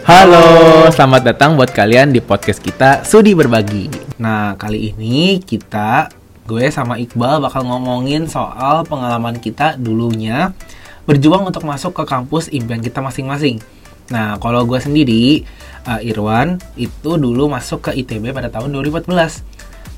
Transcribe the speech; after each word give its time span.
Halo, 0.00 0.88
selamat 0.88 1.28
datang 1.28 1.60
buat 1.60 1.76
kalian 1.76 2.16
di 2.16 2.24
podcast 2.24 2.64
kita 2.64 3.04
Sudi 3.04 3.36
Berbagi. 3.36 4.16
Nah, 4.16 4.56
kali 4.56 4.96
ini 4.96 5.44
kita, 5.44 6.08
gue 6.48 6.72
sama 6.72 6.96
Iqbal 6.96 7.36
bakal 7.44 7.68
ngomongin 7.68 8.24
soal 8.24 8.88
pengalaman 8.88 9.36
kita 9.36 9.76
dulunya 9.76 10.56
berjuang 11.04 11.44
untuk 11.44 11.68
masuk 11.68 11.92
ke 12.00 12.08
kampus 12.08 12.48
impian 12.48 12.80
kita 12.80 13.04
masing-masing. 13.04 13.60
Nah, 14.08 14.40
kalau 14.40 14.64
gue 14.64 14.80
sendiri, 14.80 15.44
uh, 15.84 16.00
Irwan, 16.00 16.56
itu 16.80 17.20
dulu 17.20 17.52
masuk 17.52 17.92
ke 17.92 18.00
ITB 18.00 18.32
pada 18.32 18.48
tahun 18.48 18.72
2014. 18.72 19.44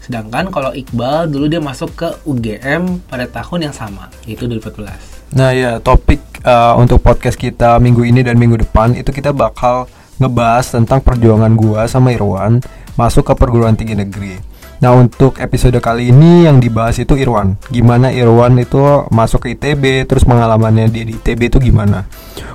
Sedangkan 0.03 0.51
kalau 0.51 0.75
Iqbal 0.75 1.31
dulu 1.31 1.47
dia 1.47 1.63
masuk 1.63 1.95
ke 1.95 2.09
UGM 2.27 3.07
pada 3.07 3.31
tahun 3.31 3.71
yang 3.71 3.75
sama, 3.77 4.11
yaitu 4.27 4.51
2014. 4.51 5.22
Nah 5.33 5.51
ya 5.57 5.81
topik 5.81 6.21
uh, 6.45 6.77
untuk 6.77 7.01
podcast 7.01 7.41
kita 7.41 7.81
minggu 7.81 8.05
ini 8.05 8.21
dan 8.21 8.37
minggu 8.37 8.61
depan 8.61 8.93
itu 8.93 9.09
kita 9.09 9.33
bakal 9.33 9.89
ngebahas 10.21 10.77
tentang 10.77 11.01
perjuangan 11.01 11.53
gua 11.57 11.89
sama 11.89 12.13
Irwan 12.13 12.61
masuk 13.01 13.33
ke 13.33 13.35
perguruan 13.35 13.73
tinggi 13.73 13.97
negeri. 13.97 14.37
Nah 14.83 14.93
untuk 14.99 15.39
episode 15.39 15.79
kali 15.79 16.11
ini 16.11 16.45
yang 16.45 16.59
dibahas 16.59 16.99
itu 16.99 17.15
Irwan 17.15 17.55
Gimana 17.71 18.11
Irwan 18.11 18.59
itu 18.59 19.07
masuk 19.15 19.47
ke 19.47 19.55
ITB 19.55 20.11
Terus 20.11 20.27
pengalamannya 20.27 20.91
dia 20.91 21.07
di 21.07 21.15
ITB 21.15 21.55
itu 21.55 21.63
gimana 21.63 22.03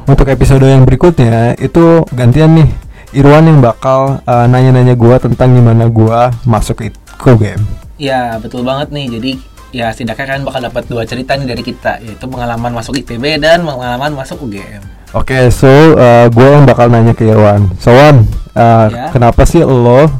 Untuk 0.03 0.27
episode 0.27 0.67
yang 0.67 0.83
berikutnya 0.83 1.55
Itu 1.55 2.03
gantian 2.11 2.59
nih 2.59 2.67
Irwan 3.15 3.47
yang 3.47 3.63
bakal 3.63 4.19
uh, 4.27 4.43
nanya-nanya 4.43 4.99
gua 4.99 5.23
tentang 5.23 5.55
gimana 5.55 5.87
gua 5.87 6.35
masuk 6.43 6.83
ke, 6.83 6.91
UGM 7.31 7.87
Ya, 7.97 8.37
betul 8.37 8.61
banget 8.61 8.93
nih. 8.93 9.07
Jadi 9.09 9.31
ya 9.75 9.91
setidaknya 9.91 10.25
kalian 10.25 10.43
bakal 10.47 10.61
dapat 10.63 10.83
dua 10.87 11.03
cerita 11.03 11.35
nih 11.35 11.47
dari 11.47 11.63
kita, 11.63 11.99
yaitu 12.03 12.25
pengalaman 12.27 12.71
masuk 12.71 12.95
ITB 12.99 13.39
dan 13.41 13.63
pengalaman 13.67 14.11
masuk 14.15 14.47
UGM. 14.47 14.83
Oke, 15.15 15.47
so 15.51 15.67
uh, 15.95 16.27
gue 16.27 16.47
yang 16.47 16.67
bakal 16.67 16.91
nanya 16.91 17.15
ke 17.15 17.23
Irwan. 17.27 17.71
So 17.79 17.95
Wan, 17.95 18.27
uh, 18.55 18.87
Ya. 18.91 19.07
kenapa 19.11 19.47
sih 19.47 19.63
lo 19.63 20.11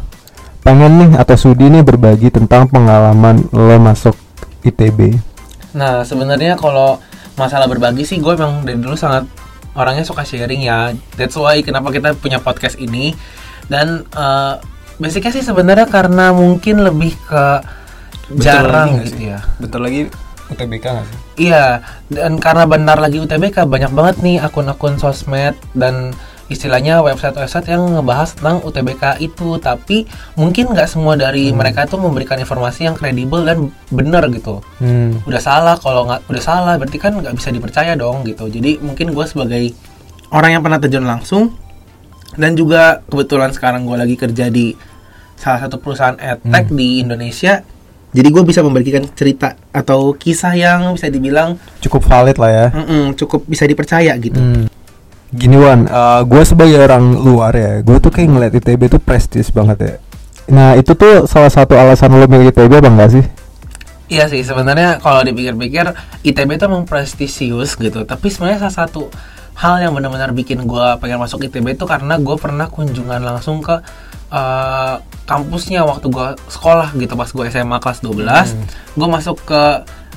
pengen 0.64 1.00
nih 1.00 1.09
atau 1.20 1.36
sudi 1.36 1.67
nih 1.67 1.84
berbagi 1.84 2.31
tentang 2.31 2.67
pengalaman 2.67 3.48
lo 3.52 3.76
masuk 3.80 4.16
ITB? 4.64 5.16
Nah, 5.76 6.04
sebenarnya 6.08 6.56
kalau 6.56 7.00
masalah 7.38 7.67
berbagi 7.70 8.04
sih 8.04 8.17
gue 8.17 8.34
emang 8.34 8.66
dari 8.66 8.80
dulu 8.80 8.98
sangat 8.98 9.28
orangnya 9.78 10.02
suka 10.04 10.26
sharing 10.26 10.66
ya. 10.66 10.92
That's 11.16 11.38
why 11.38 11.61
kenapa 11.61 11.94
kita 11.94 12.17
punya 12.17 12.42
podcast 12.42 12.82
ini. 12.82 13.14
Dan 13.70 14.08
eh, 14.09 14.54
basicnya 14.98 15.30
sih 15.30 15.45
sebenarnya 15.45 15.86
karena 15.86 16.34
mungkin 16.34 16.82
lebih 16.82 17.14
ke 17.30 17.44
jarang 18.36 19.00
gitu 19.06 19.31
ya. 19.31 19.39
Betul 19.61 19.88
lagi 19.88 20.11
UTBK 20.47 20.86
gak 20.86 21.06
sih? 21.08 21.17
Iya, 21.52 21.83
dan 22.08 22.39
karena 22.39 22.64
benar 22.64 22.97
lagi 23.00 23.20
UTBK 23.20 23.67
banyak 23.67 23.92
banget 23.92 24.16
nih 24.23 24.38
akun-akun 24.39 24.95
sosmed 24.95 25.56
dan 25.75 26.16
istilahnya 26.48 27.03
website-website 27.03 27.67
yang 27.67 27.83
ngebahas 27.92 28.31
tentang 28.39 28.64
UTBK 28.64 29.20
itu, 29.20 29.59
tapi 29.59 30.08
mungkin 30.39 30.72
nggak 30.72 30.88
semua 30.88 31.20
dari 31.20 31.52
mereka 31.52 31.83
tuh 31.83 32.00
memberikan 32.00 32.39
informasi 32.39 32.88
yang 32.88 32.95
kredibel 32.95 33.44
dan 33.44 33.67
benar 33.92 34.31
gitu. 34.31 34.64
Hmm. 34.80 35.20
Udah 35.28 35.44
salah, 35.44 35.75
kalau 35.75 36.08
nggak 36.08 36.23
udah 36.31 36.44
salah 36.44 36.80
berarti 36.80 36.98
kan 36.98 37.20
nggak 37.20 37.36
bisa 37.36 37.52
dipercaya 37.52 38.00
dong 38.00 38.23
gitu. 38.23 38.48
Jadi 38.48 38.80
mungkin 38.80 39.11
gue 39.11 39.25
sebagai 39.28 39.75
orang 40.31 40.55
yang 40.55 40.64
pernah 40.64 40.80
terjun 40.80 41.03
langsung 41.03 41.52
dan 42.39 42.55
juga 42.55 43.03
kebetulan 43.11 43.52
sekarang 43.52 43.83
gue 43.83 43.98
lagi 44.00 44.16
kerja 44.16 44.48
di 44.48 44.72
salah 45.36 45.67
satu 45.67 45.83
perusahaan 45.83 46.16
edtech 46.16 46.72
di 46.72 47.03
Indonesia. 47.03 47.59
Jadi 48.16 48.27
gue 48.31 48.44
bisa 48.47 48.63
membagikan 48.63 49.03
cerita 49.13 49.53
atau 49.75 50.16
kisah 50.16 50.55
yang 50.55 50.95
bisa 50.95 51.11
dibilang 51.11 51.59
Cukup 51.83 52.08
valid 52.08 52.39
lah 52.39 52.52
ya. 52.52 52.67
mm-mm, 52.72 53.14
cukup 53.19 53.44
bisa 53.45 53.67
dipercaya 53.67 54.16
gitu. 54.17 54.39
Hmm. 54.39 54.66
Gini 55.27 55.59
Wan, 55.59 55.83
gue 56.23 56.44
sebagai 56.47 56.80
orang 56.80 57.19
luar 57.19 57.52
ya, 57.52 57.83
gue 57.83 57.99
tuh 57.99 58.08
kayak 58.08 58.30
ngeliat 58.31 58.53
ITB 58.64 58.88
tuh 58.88 59.02
prestis 59.03 59.52
banget 59.52 59.77
ya. 59.83 59.95
Nah 60.47 60.80
itu 60.80 60.95
tuh 60.95 61.27
salah 61.27 61.52
satu 61.52 61.75
alasan 61.75 62.16
lo 62.16 62.23
milih 62.31 62.55
ITB 62.55 62.80
apa 62.80 62.88
enggak 62.88 63.11
sih? 63.11 63.25
Iya 64.08 64.32
sih 64.32 64.39
sebenarnya 64.39 65.03
kalau 65.03 65.20
dipikir-pikir 65.27 65.92
ITB 66.23 66.55
itu 66.55 66.64
emang 66.64 66.87
prestisius 66.87 67.76
gitu. 67.76 68.08
Tapi 68.08 68.32
sebenarnya 68.32 68.71
salah 68.71 68.87
satu 68.87 69.11
hal 69.59 69.83
yang 69.83 69.92
benar-benar 69.92 70.32
bikin 70.32 70.64
gue 70.64 70.87
pengen 71.03 71.20
masuk 71.20 71.43
ITB 71.43 71.76
itu 71.76 71.83
karena 71.83 72.15
gue 72.15 72.36
pernah 72.39 72.71
kunjungan 72.71 73.20
langsung 73.20 73.59
ke 73.59 73.83
eh, 74.32 74.95
kampusnya 75.27 75.83
waktu 75.83 76.08
gue 76.08 76.27
sekolah 76.48 76.95
gitu 76.95 77.14
pas 77.20 77.30
gue 77.30 77.45
SMA 77.52 77.77
kelas 77.83 77.99
12 77.99 78.95
gue 78.95 79.08
masuk 79.08 79.38
ke 79.43 79.64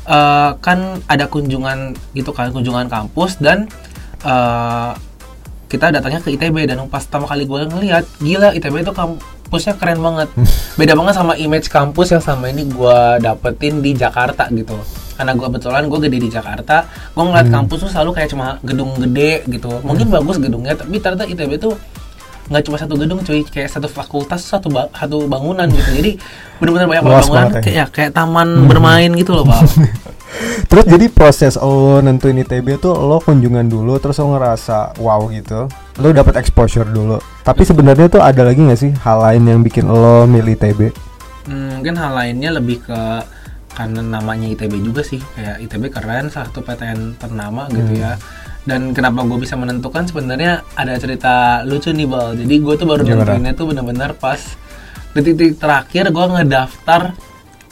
eh, 0.07 0.51
kan 0.63 0.79
ada 1.11 1.27
kunjungan 1.27 1.99
gitu 2.15 2.31
kan 2.31 2.55
kunjungan 2.55 2.87
kampus 2.87 3.39
dan 3.43 3.67
eh, 4.23 4.93
kita 5.71 5.95
datangnya 5.95 6.19
ke 6.19 6.35
ITB 6.35 6.67
dan 6.67 6.83
pas 6.91 7.07
pertama 7.07 7.31
kali 7.31 7.47
gue 7.47 7.59
ngeliat 7.71 8.05
gila 8.19 8.51
ITB 8.59 8.83
itu 8.83 8.91
kampusnya 8.91 9.79
keren 9.79 10.03
banget. 10.03 10.29
Beda 10.79 10.99
banget 10.99 11.15
sama 11.15 11.39
image 11.39 11.71
kampus 11.71 12.11
yang 12.11 12.23
sama 12.23 12.51
ini 12.51 12.67
gue 12.67 12.99
dapetin 13.23 13.79
di 13.79 13.95
Jakarta 13.95 14.51
gitu. 14.51 14.75
Karena 15.15 15.39
gue 15.39 15.47
kebetulan 15.47 15.87
gue 15.87 15.99
gede 16.11 16.19
di 16.27 16.31
Jakarta 16.33 16.91
gue 17.15 17.23
ngeliat 17.23 17.49
kampus 17.55 17.87
tuh 17.87 17.91
selalu 17.95 18.11
kayak 18.19 18.35
cuma 18.35 18.59
gedung 18.67 18.99
gede 18.99 19.47
gitu. 19.47 19.79
Mungkin 19.87 20.11
bagus 20.11 20.43
gedungnya 20.43 20.75
tapi 20.75 20.99
ternyata 20.99 21.31
ITB 21.31 21.63
tuh 21.63 21.79
nggak 22.51 22.63
cuma 22.63 22.77
satu 22.77 22.95
gedung 22.95 23.23
cuy 23.23 23.41
kayak 23.43 23.71
satu 23.71 23.87
fakultas 23.87 24.43
satu 24.43 24.67
ba- 24.69 24.91
satu 24.91 25.25
bangunan 25.25 25.65
gitu 25.67 25.87
jadi 25.95 26.11
benar-benar 26.59 26.87
banyak 26.91 27.05
Luas 27.05 27.15
bangunan 27.23 27.31
banget 27.31 27.55
ya. 27.55 27.63
kayak 27.63 27.77
ya, 27.77 27.87
kayak 27.89 28.11
taman 28.13 28.49
bermain 28.67 29.11
gitu 29.15 29.33
loh 29.33 29.47
pak 29.47 29.63
Terus 30.63 30.87
jadi 30.87 31.07
proses 31.09 31.55
lo 31.57 31.99
nentuin 31.99 32.39
ITB 32.39 32.79
tuh 32.79 32.95
lo 32.95 33.19
kunjungan 33.19 33.67
dulu 33.67 33.99
terus 33.99 34.15
lo 34.17 34.31
ngerasa 34.31 34.95
wow 34.97 35.27
gitu. 35.29 35.67
Lo 35.99 36.07
dapet 36.13 36.39
exposure 36.39 36.87
dulu. 36.87 37.19
Tapi 37.43 37.63
sebenarnya 37.63 38.07
tuh 38.07 38.23
ada 38.23 38.47
lagi 38.47 38.63
nggak 38.63 38.79
sih 38.79 38.95
hal 38.97 39.19
lain 39.21 39.43
yang 39.45 39.61
bikin 39.61 39.85
lo 39.85 40.25
milih 40.25 40.55
ITB? 40.55 40.95
Hmm, 41.45 41.77
mungkin 41.77 41.99
hal 41.99 42.15
lainnya 42.15 42.55
lebih 42.55 42.79
ke 42.81 43.01
karena 43.71 44.01
namanya 44.01 44.47
ITB 44.49 44.79
juga 44.81 45.03
sih 45.03 45.19
kayak 45.35 45.67
ITB 45.67 45.91
keren 45.91 46.27
salah 46.29 46.47
satu 46.47 46.63
PTN 46.63 47.19
ternama 47.19 47.67
gitu 47.69 47.91
Hmm. 47.91 48.01
ya 48.01 48.13
dan 48.63 48.91
kenapa 48.91 49.23
gue 49.23 49.39
bisa 49.39 49.55
menentukan? 49.55 50.05
Sebenarnya 50.05 50.63
ada 50.75 50.95
cerita 50.97 51.35
lucu 51.63 51.91
nih 51.91 52.05
bal. 52.05 52.35
Jadi 52.35 52.55
gue 52.57 52.75
tuh 52.75 52.85
baru 52.85 53.03
nentuinnya 53.03 53.53
tuh 53.53 53.67
benar-benar 53.67 54.15
pas 54.15 54.39
detik-detik 55.11 55.57
terakhir 55.57 56.09
gue 56.09 56.25
ngedaftar 56.31 57.17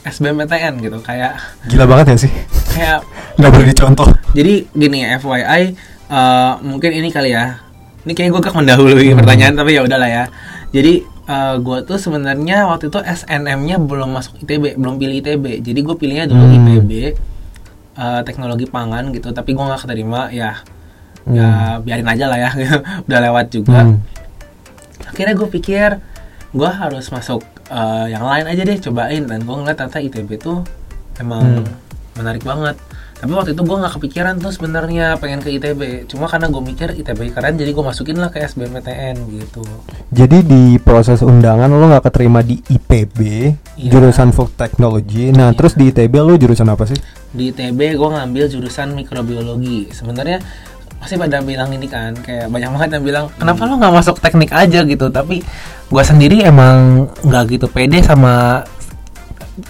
SBMPTN 0.02 0.80
gitu. 0.80 0.98
Kayak 1.00 1.38
Gila 1.66 1.84
banget 1.84 2.06
ya 2.08 2.16
sih. 2.18 2.32
kayak 2.70 3.00
Nggak 3.38 3.50
boleh 3.52 3.66
dicontoh. 3.66 4.08
jadi 4.30 4.66
gini 4.68 4.98
ya 5.02 5.16
FYI 5.16 5.62
eh, 6.08 6.52
mungkin 6.62 6.90
ini 6.90 7.08
kali 7.08 7.30
ya. 7.30 7.60
Ini 8.02 8.12
kayaknya 8.12 8.32
gue 8.32 8.42
gak 8.42 8.56
mendahului 8.56 9.12
pertanyaan 9.12 9.54
tapi 9.54 9.70
ya 9.72 9.84
udahlah 9.84 10.08
ya. 10.08 10.24
Jadi 10.70 11.04
eh, 11.04 11.54
gue 11.58 11.78
tuh 11.84 11.98
sebenarnya 11.98 12.66
waktu 12.66 12.88
itu 12.88 12.98
SNM-nya 12.98 13.76
belum 13.78 14.10
masuk 14.10 14.40
ITB 14.40 14.74
belum 14.74 14.96
pilih 14.96 15.20
ITB 15.20 15.44
jadi 15.60 15.78
gue 15.78 15.94
pilihnya 15.94 16.26
dulu 16.26 16.40
Hmm. 16.40 16.56
IPB 16.56 16.90
eh, 17.94 18.20
teknologi 18.24 18.64
pangan 18.64 19.12
gitu 19.12 19.30
tapi 19.30 19.52
gue 19.52 19.60
nggak 19.60 19.84
keterima. 19.84 20.32
Ya 20.32 20.58
ya 21.32 21.50
biarin 21.78 22.08
aja 22.08 22.24
lah 22.26 22.38
ya 22.38 22.50
udah 23.06 23.18
lewat 23.24 23.46
juga. 23.50 23.80
Hmm. 23.84 24.00
akhirnya 25.08 25.34
gue 25.34 25.48
pikir 25.50 25.88
gue 26.48 26.70
harus 26.70 27.08
masuk 27.08 27.40
eh, 27.68 28.06
yang 28.08 28.24
lain 28.24 28.46
aja 28.46 28.62
deh 28.62 28.78
cobain. 28.78 29.22
Dan 29.24 29.42
gue 29.42 29.54
ngeliat 29.54 29.76
ternyata 29.76 30.00
ITB 30.00 30.30
tuh 30.38 30.64
emang 31.18 31.64
menarik 32.14 32.42
banget. 32.42 32.76
Tapi 33.18 33.34
waktu 33.34 33.50
itu 33.50 33.66
gue 33.66 33.74
nggak 33.74 33.94
kepikiran 33.98 34.38
tuh 34.38 34.54
sebenarnya 34.54 35.18
pengen 35.18 35.42
ke 35.42 35.50
ITB 35.50 36.06
cuma 36.06 36.30
karena 36.30 36.46
gue 36.46 36.62
mikir 36.62 36.94
ITB 36.94 37.34
keren 37.34 37.58
jadi 37.58 37.74
gue 37.74 37.82
masukin 37.82 38.14
lah 38.14 38.30
ke 38.30 38.38
SBMPTN 38.38 39.26
gitu. 39.34 39.58
Jadi 40.14 40.46
di 40.46 40.62
proses 40.78 41.26
undangan 41.26 41.66
lo 41.66 41.90
nggak 41.90 42.06
keterima 42.06 42.46
di 42.46 42.62
IPB 42.62 43.18
Iya. 43.74 43.90
jurusan 43.90 44.30
Food 44.30 44.54
Technology. 44.54 45.34
Nah 45.34 45.50
terus 45.50 45.74
di 45.74 45.90
ITB 45.90 46.14
lo 46.14 46.34
jurusan 46.34 46.70
apa 46.70 46.86
sih? 46.86 46.98
di 47.28 47.52
ITB 47.52 47.98
gue 47.98 48.08
ngambil 48.08 48.48
jurusan 48.48 48.94
mikrobiologi. 48.94 49.90
Sebenarnya 49.90 50.38
pasti 50.98 51.14
pada 51.14 51.38
bilang 51.40 51.70
ini 51.70 51.86
kan 51.86 52.12
kayak 52.18 52.50
banyak 52.50 52.70
banget 52.74 52.88
yang 52.98 53.04
bilang 53.06 53.24
kenapa 53.38 53.64
lo 53.64 53.78
nggak 53.78 53.94
masuk 53.94 54.16
teknik 54.18 54.50
aja? 54.50 54.82
gitu. 54.82 55.06
Tapi 55.08 55.42
gue 55.88 56.02
sendiri 56.04 56.44
emang 56.44 57.08
nggak 57.22 57.44
gitu 57.58 57.66
pede 57.70 58.02
sama 58.02 58.62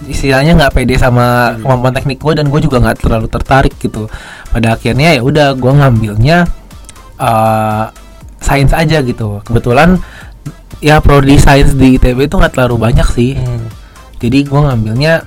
istilahnya 0.04 0.52
nggak 0.56 0.72
pede 0.76 1.00
sama 1.00 1.56
kemampuan 1.60 1.94
teknik 1.96 2.20
gue 2.20 2.32
dan 2.36 2.52
gue 2.52 2.60
juga 2.60 2.80
nggak 2.80 2.98
terlalu 3.04 3.28
tertarik 3.28 3.74
gitu. 3.76 4.08
Pada 4.48 4.74
akhirnya 4.74 5.16
ya 5.16 5.20
udah 5.20 5.54
gue 5.54 5.72
ngambilnya 5.72 6.48
eh, 7.20 7.84
sains 8.40 8.72
aja 8.72 9.04
gitu. 9.04 9.44
Kebetulan 9.44 10.00
ya 10.78 11.02
prodi 11.02 11.36
sains 11.36 11.74
di 11.74 11.98
ITB 11.98 12.30
itu 12.30 12.34
nggak 12.38 12.56
terlalu 12.56 12.76
banyak 12.88 13.08
sih. 13.12 13.36
Jadi 14.18 14.38
gue 14.50 14.60
ngambilnya 14.60 15.22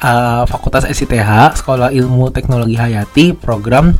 uh, 0.00 0.42
Fakultas 0.48 0.88
SITH, 0.88 1.60
Sekolah 1.60 1.92
Ilmu 1.92 2.32
Teknologi 2.32 2.76
Hayati, 2.76 3.36
program 3.36 3.92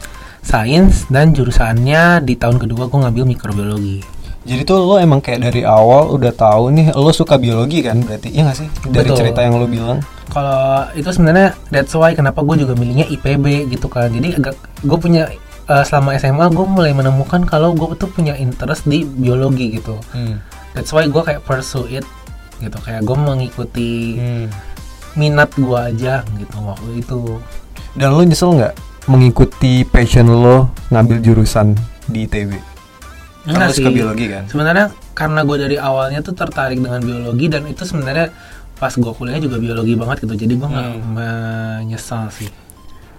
Sains 0.45 1.09
dan 1.09 1.33
jurusannya 1.33 2.21
di 2.21 2.37
tahun 2.37 2.61
kedua 2.61 2.87
gue 2.87 2.99
ngambil 3.01 3.25
mikrobiologi. 3.27 4.05
Jadi 4.45 4.61
tuh 4.63 4.77
lo 4.79 5.01
emang 5.01 5.19
kayak 5.19 5.41
dari 5.43 5.65
awal 5.65 6.13
udah 6.13 6.29
tahu 6.31 6.69
nih 6.69 6.93
lo 6.93 7.09
suka 7.11 7.41
biologi 7.41 7.81
kan 7.81 7.97
berarti 7.99 8.29
iya 8.29 8.45
gak 8.45 8.61
sih 8.61 8.69
dari 8.85 9.09
Betul. 9.09 9.17
cerita 9.19 9.41
yang 9.41 9.57
lo 9.57 9.65
bilang. 9.65 10.05
Kalau 10.29 10.85
itu 10.93 11.09
sebenarnya 11.09 11.57
that's 11.69 11.97
why 11.97 12.13
kenapa 12.13 12.45
gue 12.45 12.61
juga 12.61 12.77
milihnya 12.77 13.09
IPB 13.09 13.73
gitu 13.73 13.89
kan. 13.89 14.13
Jadi 14.13 14.37
agak 14.37 14.53
gue 14.79 14.99
punya 15.01 15.33
eh, 15.65 15.81
selama 15.83 16.13
SMA 16.15 16.45
gue 16.51 16.67
mulai 16.67 16.93
menemukan 16.93 17.41
kalau 17.43 17.73
gue 17.73 17.97
tuh 17.97 18.07
punya 18.07 18.37
interest 18.37 18.85
di 18.85 19.01
biologi 19.01 19.73
gitu 19.73 19.97
Hmm. 20.13 20.37
that's 20.71 20.93
why 20.93 21.09
gue 21.09 21.23
kayak 21.25 21.41
pursue 21.41 21.89
it 21.89 22.05
gitu 22.61 22.77
kayak 22.79 23.01
gue 23.01 23.17
mengikuti 23.17 23.93
Hmm. 24.15 24.47
minat 25.15 25.49
gue 25.57 25.73
aja 25.73 26.21
gitu 26.37 26.57
waktu 26.61 27.01
itu 27.01 27.41
Dan 27.97 28.13
lo 28.13 28.21
nyesel 28.21 28.53
nggak 28.53 28.75
mengikuti 29.07 29.83
passion 29.83 30.27
lo 30.27 30.71
ngambil 30.89 31.21
jurusan 31.21 31.75
di 32.07 32.25
ITB? 32.25 32.53
Enggak 33.45 33.73
sih. 33.73 33.85
biologi 33.85 34.27
kan? 34.27 34.49
sebenarnya 34.49 34.87
karena 35.13 35.41
gue 35.43 35.57
dari 35.59 35.77
awalnya 35.77 36.21
tuh 36.21 36.33
tertarik 36.33 36.81
dengan 36.81 36.99
biologi 36.99 37.47
dan 37.47 37.65
itu 37.65 37.85
sebenarnya 37.85 38.33
pas 38.75 38.91
gue 38.91 39.13
kuliah 39.13 39.37
juga 39.37 39.57
biologi 39.57 39.95
banget 39.95 40.25
gitu 40.25 40.35
jadi 40.35 40.55
gue 40.55 40.67
nggak 40.67 40.89
Hmm. 40.91 41.13
menyesal 41.13 42.27
sih 42.29 42.49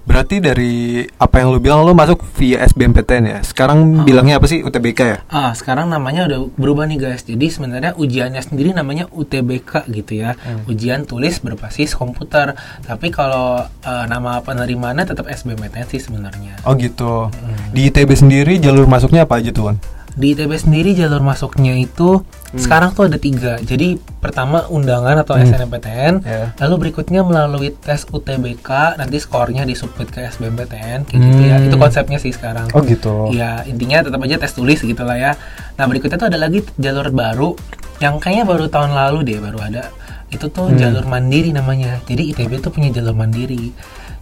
Berarti 0.06 0.38
dari 0.38 0.74
apa 1.12 1.36
yang 1.36 1.50
lo 1.50 1.58
bilang 1.58 1.82
lo 1.82 1.92
masuk 1.92 2.22
via 2.34 2.62
SBMPTN 2.62 3.24
ya? 3.26 3.40
Sekarang 3.42 3.80
Ah. 3.96 4.06
bilangnya 4.06 4.38
apa 4.38 4.46
sih 4.46 4.62
UTBK 4.62 5.00
ya? 5.02 5.18
ah 5.28 5.52
sekarang 5.52 5.88
namanya 5.88 6.26
udah 6.26 6.40
berubah 6.54 6.86
nih 6.86 7.00
guys 7.00 7.22
jadi 7.22 7.42
sebenarnya 7.48 7.92
ujiannya 7.96 8.40
sendiri 8.40 8.72
namanya 8.72 9.10
UTBK 9.10 9.90
gitu 9.90 10.14
ya 10.16 10.38
Hmm. 10.38 10.64
ujian 10.66 11.04
tulis 11.04 11.38
berbasis 11.38 11.92
komputer 11.92 12.54
tapi 12.82 13.10
kalau 13.10 13.60
eh, 13.62 14.06
nama 14.06 14.40
penerimaannya 14.40 15.06
tetap 15.06 15.26
SBMPTN 15.28 15.88
sih 15.88 16.00
sebenarnya 16.00 16.62
Oh 16.62 16.74
gitu. 16.76 17.28
Hmm. 17.28 17.58
Di 17.72 17.90
ITB 17.90 18.14
sendiri 18.14 18.54
jalur 18.58 18.86
masuknya 18.86 19.24
apa 19.24 19.36
aja 19.36 19.50
tuh? 19.50 19.74
Di 20.14 20.32
ITB 20.32 20.52
sendiri 20.56 20.94
jalur 20.94 21.20
masuknya 21.20 21.76
itu 21.76 22.22
sekarang 22.56 22.92
tuh 22.92 23.06
ada 23.06 23.16
tiga. 23.16 23.58
Jadi 23.58 23.96
pertama 24.18 24.66
undangan 24.66 25.16
atau 25.18 25.36
Hmm. 25.36 25.46
SNMPTN, 25.46 26.14
Ya. 26.22 26.44
lalu 26.58 26.88
berikutnya 26.88 27.22
melalui 27.22 27.72
tes 27.72 28.04
UTBK, 28.06 28.96
nanti 28.96 29.18
skornya 29.18 29.64
disubmit 29.64 30.08
ke 30.08 30.24
SBMPTN, 30.24 31.04
kayak 31.04 31.20
gitu 31.22 31.42
ya. 31.42 31.56
Hmm. 31.56 31.68
Itu 31.68 31.76
konsepnya 31.76 32.18
sih 32.18 32.32
sekarang. 32.32 32.72
Oh 32.72 32.82
gitu. 32.82 33.30
Iya, 33.30 33.64
intinya 33.66 34.02
tetap 34.02 34.20
aja 34.20 34.36
tes 34.36 34.52
tulis 34.52 34.78
gitu 34.78 35.02
lah 35.02 35.16
ya. 35.16 35.32
Nah 35.74 35.86
berikutnya 35.86 36.18
tuh 36.18 36.28
ada 36.28 36.38
lagi 36.38 36.64
jalur 36.76 37.10
baru 37.10 37.54
yang 37.98 38.18
kayaknya 38.18 38.46
baru 38.46 38.66
tahun 38.66 38.92
lalu 38.92 39.20
deh 39.26 39.40
baru 39.40 39.60
ada. 39.62 39.84
Itu 40.28 40.50
tuh 40.50 40.68
Hmm. 40.68 40.78
jalur 40.78 41.06
mandiri 41.06 41.52
namanya. 41.52 42.02
Jadi 42.04 42.32
ITB 42.32 42.60
tuh 42.60 42.70
punya 42.70 42.90
jalur 42.90 43.14
mandiri. 43.14 43.72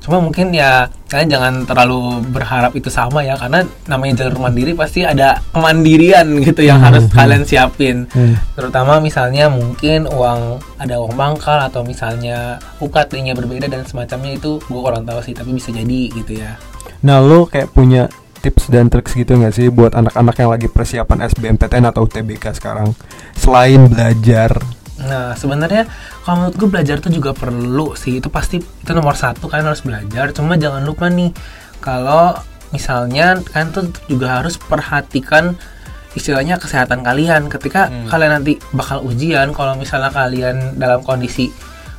Cuma 0.03 0.19
mungkin 0.19 0.51
ya 0.51 0.91
kalian 1.07 1.29
jangan 1.31 1.53
terlalu 1.63 2.19
berharap 2.27 2.75
itu 2.75 2.91
sama 2.91 3.23
ya 3.23 3.39
karena 3.39 3.63
namanya 3.88 4.27
jalur 4.27 4.44
mandiri 4.44 4.75
pasti 4.75 5.07
ada 5.07 5.39
kemandirian 5.55 6.27
gitu 6.44 6.59
yang 6.67 6.83
Hmm, 6.83 6.91
harus 6.91 7.07
hmm. 7.07 7.15
kalian 7.15 7.44
siapin. 7.47 7.97
Hmm. 8.11 8.35
Terutama 8.59 9.00
misalnya 9.00 9.47
mungkin 9.47 10.11
uang 10.11 10.59
ada 10.75 11.00
uang 11.00 11.15
pangkal 11.15 11.63
atau 11.63 11.88
misalnya 11.88 12.59
UKT-nya 12.83 13.31
berbeda 13.31 13.71
dan 13.71 13.88
semacamnya 13.88 14.35
itu 14.35 14.59
gue 14.59 14.81
kurang 14.83 15.07
tahu 15.07 15.23
sih 15.23 15.31
tapi 15.31 15.55
bisa 15.55 15.71
jadi 15.71 16.00
gitu 16.11 16.35
ya. 16.35 16.59
Nah 17.07 17.23
lo 17.23 17.47
kayak 17.47 17.71
punya 17.71 18.11
tips 18.44 18.67
dan 18.67 18.91
triks 18.91 19.15
gitu 19.15 19.39
nggak 19.39 19.56
sih 19.56 19.71
buat 19.71 19.95
anak-anak 19.95 20.35
yang 20.35 20.51
lagi 20.51 20.67
persiapan 20.67 21.31
SBMPTN 21.31 21.88
atau 21.88 22.03
UTBK 22.03 22.59
sekarang? 22.59 22.91
Selain 23.39 23.88
belajar, 23.88 24.59
Nah 25.05 25.35
sebenarnya 25.35 25.85
kalau 26.23 26.47
menurut 26.47 26.55
gue 26.55 26.69
belajar 26.69 26.97
tuh 27.00 27.11
juga 27.11 27.31
perlu 27.31 27.94
sih. 27.94 28.17
Itu 28.17 28.27
pasti 28.27 28.57
itu 28.59 28.91
nomor 28.91 29.13
satu 29.13 29.47
kalian 29.47 29.67
harus 29.69 29.83
belajar. 29.83 30.31
Cuma 30.31 30.55
jangan 30.55 30.83
lupa 30.83 31.07
nih 31.07 31.31
kalau 31.79 32.33
misalnya 32.71 33.38
kalian 33.44 33.69
tuh 33.69 33.85
juga 34.07 34.41
harus 34.41 34.57
perhatikan 34.57 35.53
istilahnya 36.13 36.57
kesehatan 36.57 37.01
kalian. 37.01 37.50
Ketika 37.50 37.89
Hmm. 37.89 38.07
kalian 38.07 38.41
nanti 38.41 38.57
bakal 38.71 39.01
ujian 39.03 39.51
kalau 39.51 39.73
misalnya 39.75 40.09
kalian 40.09 40.77
dalam 40.77 41.01
kondisi 41.01 41.49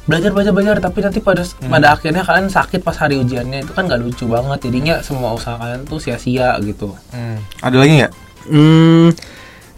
belajar 0.04 0.36
belajar 0.36 0.52
belajar 0.52 0.76
tapi 0.84 1.00
nanti 1.00 1.24
pada 1.24 1.40
pada 1.64 1.96
akhirnya 1.96 2.20
kalian 2.20 2.52
sakit 2.52 2.84
pas 2.84 2.92
hari 2.92 3.16
ujiannya 3.16 3.64
itu 3.64 3.72
kan 3.72 3.88
gak 3.88 4.04
lucu 4.04 4.28
banget. 4.28 4.68
Jadinya 4.68 5.00
semua 5.00 5.32
usaha 5.32 5.56
kalian 5.56 5.82
tuh 5.84 5.96
sia-sia 5.96 6.54
gitu. 6.60 6.92
Ada 7.60 7.76
lagi 7.76 7.92
nggak? 8.04 8.12
Hmm, 8.44 9.08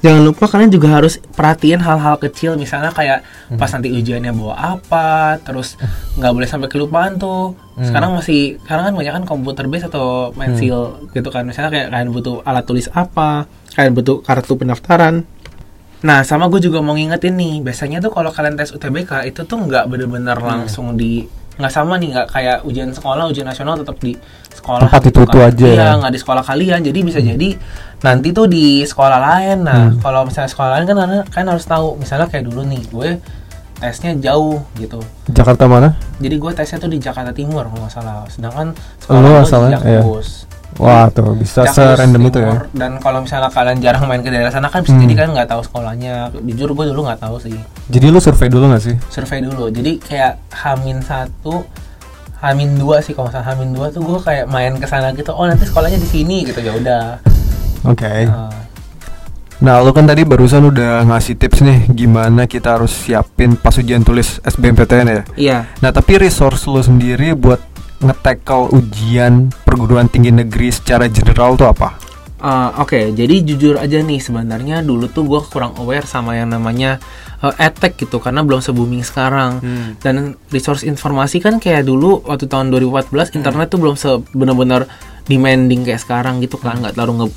jangan 0.04 0.22
lupa 0.28 0.44
kalian 0.46 0.68
juga 0.68 0.92
harus 0.92 1.16
perhatiin 1.16 1.80
hal-hal 1.80 2.20
kecil 2.20 2.54
misalnya 2.60 2.92
kayak 2.92 3.24
pas 3.56 3.70
nanti 3.72 3.88
ujiannya 3.92 4.32
bawa 4.36 4.78
apa, 4.78 5.40
terus 5.40 5.80
nggak 6.20 6.32
boleh 6.32 6.48
sampai 6.48 6.68
kelupaan 6.68 7.16
tuh. 7.16 7.56
Sekarang 7.76 8.16
masih 8.16 8.56
sekarang 8.64 8.92
kan 8.92 8.94
banyak 8.96 9.12
kan 9.12 9.24
komputer 9.28 9.68
base 9.68 9.88
atau 9.88 10.32
pensil 10.32 11.08
gitu 11.12 11.28
kan. 11.28 11.44
Misalnya 11.44 11.70
kayak 11.72 11.88
kalian 11.92 12.10
butuh 12.12 12.44
alat 12.44 12.64
tulis 12.64 12.88
apa, 12.92 13.48
kalian 13.76 13.92
butuh 13.96 14.20
kartu 14.24 14.56
pendaftaran. 14.56 15.24
Nah, 16.04 16.20
sama 16.22 16.46
gue 16.52 16.60
juga 16.60 16.84
mau 16.84 16.92
ngingetin 16.92 17.34
nih, 17.34 17.64
biasanya 17.64 18.04
tuh 18.04 18.12
kalau 18.12 18.28
kalian 18.28 18.54
tes 18.54 18.68
UTBK 18.70 19.32
itu 19.32 19.48
tuh 19.48 19.58
nggak 19.58 19.88
bener-bener 19.88 20.36
langsung 20.36 20.92
di 20.92 21.24
nggak 21.56 21.72
sama 21.72 21.96
nih 21.96 22.12
nggak 22.12 22.26
kayak 22.28 22.56
ujian 22.68 22.92
sekolah 22.92 23.24
ujian 23.32 23.48
nasional 23.48 23.80
tetap 23.80 23.96
di 23.96 24.12
sekolah 24.52 24.88
Tempat 24.88 25.02
gitu 25.08 25.24
itu-itu 25.24 25.38
kan. 25.40 25.48
aja 25.48 25.66
iya 25.66 25.86
ya. 25.88 25.96
nggak 25.96 26.12
di 26.12 26.20
sekolah 26.20 26.42
kalian 26.44 26.80
jadi 26.84 26.98
bisa 27.00 27.20
jadi 27.24 27.48
nanti 28.04 28.28
tuh 28.36 28.44
di 28.44 28.84
sekolah 28.84 29.18
lain 29.18 29.64
nah 29.64 29.88
kalau 30.04 30.28
misalnya 30.28 30.52
sekolah 30.52 30.70
lain 30.76 30.84
kan 30.84 30.96
kan 31.32 31.44
harus 31.48 31.64
tahu 31.64 31.96
misalnya 31.96 32.28
kayak 32.28 32.44
dulu 32.44 32.60
nih 32.68 32.82
gue 32.92 33.10
tesnya 33.76 34.16
jauh 34.16 34.64
gitu 34.80 35.00
Jakarta 35.28 35.68
mana? 35.68 35.92
jadi 36.16 36.36
gue 36.40 36.52
tesnya 36.56 36.80
tuh 36.80 36.88
di 36.92 36.96
Jakarta 36.96 37.32
Timur 37.32 37.68
kalau 37.68 37.84
nggak 37.84 37.92
salah 37.92 38.24
sedangkan 38.28 38.72
sekolah 39.04 39.20
gue 39.20 39.32
di 39.32 39.52
iya. 39.52 40.00
Jakpus 40.00 40.45
Wah 40.76 41.08
tuh 41.08 41.32
bisa 41.32 41.64
serandom 41.66 42.20
itu 42.22 42.38
ya. 42.38 42.68
Dan 42.70 42.98
kalau 42.98 43.20
misalnya 43.20 43.48
kalian 43.48 43.78
jarang 43.78 44.04
main 44.04 44.20
ke 44.20 44.28
daerah 44.28 44.48
sana 44.48 44.66
kan 44.66 44.80
bisa 44.80 44.92
Hmm. 44.92 45.02
jadi 45.02 45.14
kan 45.16 45.28
nggak 45.32 45.48
tahu 45.48 45.60
sekolahnya 45.62 46.14
jujur 46.38 46.70
gue 46.70 46.84
dulu 46.86 47.04
nggak 47.04 47.18
tahu 47.18 47.36
sih 47.38 47.56
Jadi 47.86 48.06
lu 48.06 48.18
survei 48.18 48.46
dulu 48.46 48.68
nggak 48.68 48.82
sih? 48.82 48.96
survei 49.06 49.40
dulu 49.40 49.68
jadi 49.68 49.96
kayak 49.98 50.32
Hamin 50.54 51.00
satu 51.00 51.64
Hamin 52.36 52.76
dua 52.76 53.00
sih 53.00 53.10
kalau 53.10 53.26
salah 53.26 53.48
Hamin 53.48 53.72
dua 53.72 53.88
tuh 53.88 54.00
gue 54.00 54.20
kayak 54.20 54.44
main 54.46 54.74
ke 54.74 54.84
sana 54.84 55.10
gitu 55.10 55.30
oh 55.30 55.42
nanti 55.42 55.64
sekolahnya 55.64 55.96
di 55.96 56.06
sini 56.06 56.44
gitu 56.44 56.60
ya 56.60 56.72
udah 56.72 57.04
Oke. 57.84 58.26
Nah, 58.26 58.52
Nah, 59.56 59.80
lu 59.80 59.88
kan 59.90 60.04
tadi 60.04 60.20
barusan 60.20 60.60
udah 60.62 61.00
ngasih 61.06 61.32
tips 61.34 61.64
nih 61.64 61.78
gimana 61.90 62.44
kita 62.44 62.76
harus 62.76 62.92
siapin 62.92 63.56
pas 63.56 63.72
ujian 63.72 64.02
tulis 64.02 64.36
SBMPTN 64.42 65.06
ya. 65.06 65.22
iya 65.34 65.58
Nah, 65.80 65.88
tapi 65.90 66.20
resource 66.20 66.66
lu 66.66 66.76
sendiri 66.78 67.32
buat 67.32 67.56
nge-tackle 68.00 68.72
ujian 68.76 69.48
perguruan 69.64 70.08
tinggi 70.10 70.32
negeri 70.32 70.68
secara 70.68 71.08
general 71.08 71.56
tuh 71.56 71.70
apa? 71.72 71.96
Uh, 72.36 72.68
Oke, 72.84 73.16
jadi 73.16 73.40
jujur 73.40 73.80
aja 73.80 73.96
nih 74.04 74.20
sebenarnya 74.20 74.84
dulu 74.84 75.08
tuh 75.08 75.24
gue 75.24 75.40
kurang 75.48 75.72
aware 75.80 76.04
sama 76.04 76.36
yang 76.36 76.52
namanya 76.52 77.00
uh, 77.40 77.54
edtech 77.56 77.96
gitu 77.96 78.20
karena 78.20 78.44
belum 78.44 78.60
se 78.60 78.76
booming 78.76 79.00
sekarang. 79.00 79.64
Dan 80.04 80.36
resource 80.52 80.84
informasi 80.84 81.40
kan 81.40 81.56
kayak 81.56 81.88
dulu 81.88 82.20
waktu 82.28 82.44
tahun 82.44 82.68
2014 82.68 83.40
internet 83.40 83.66
tuh 83.72 83.80
belum 83.80 83.96
se 83.96 84.20
benar-benar 84.36 84.84
demanding 85.26 85.88
kayak 85.88 86.04
sekarang 86.04 86.38
gitu 86.44 86.60
kan 86.60 86.78
nggak 86.78 86.94
terlalu 86.94 87.24
nge- 87.26 87.36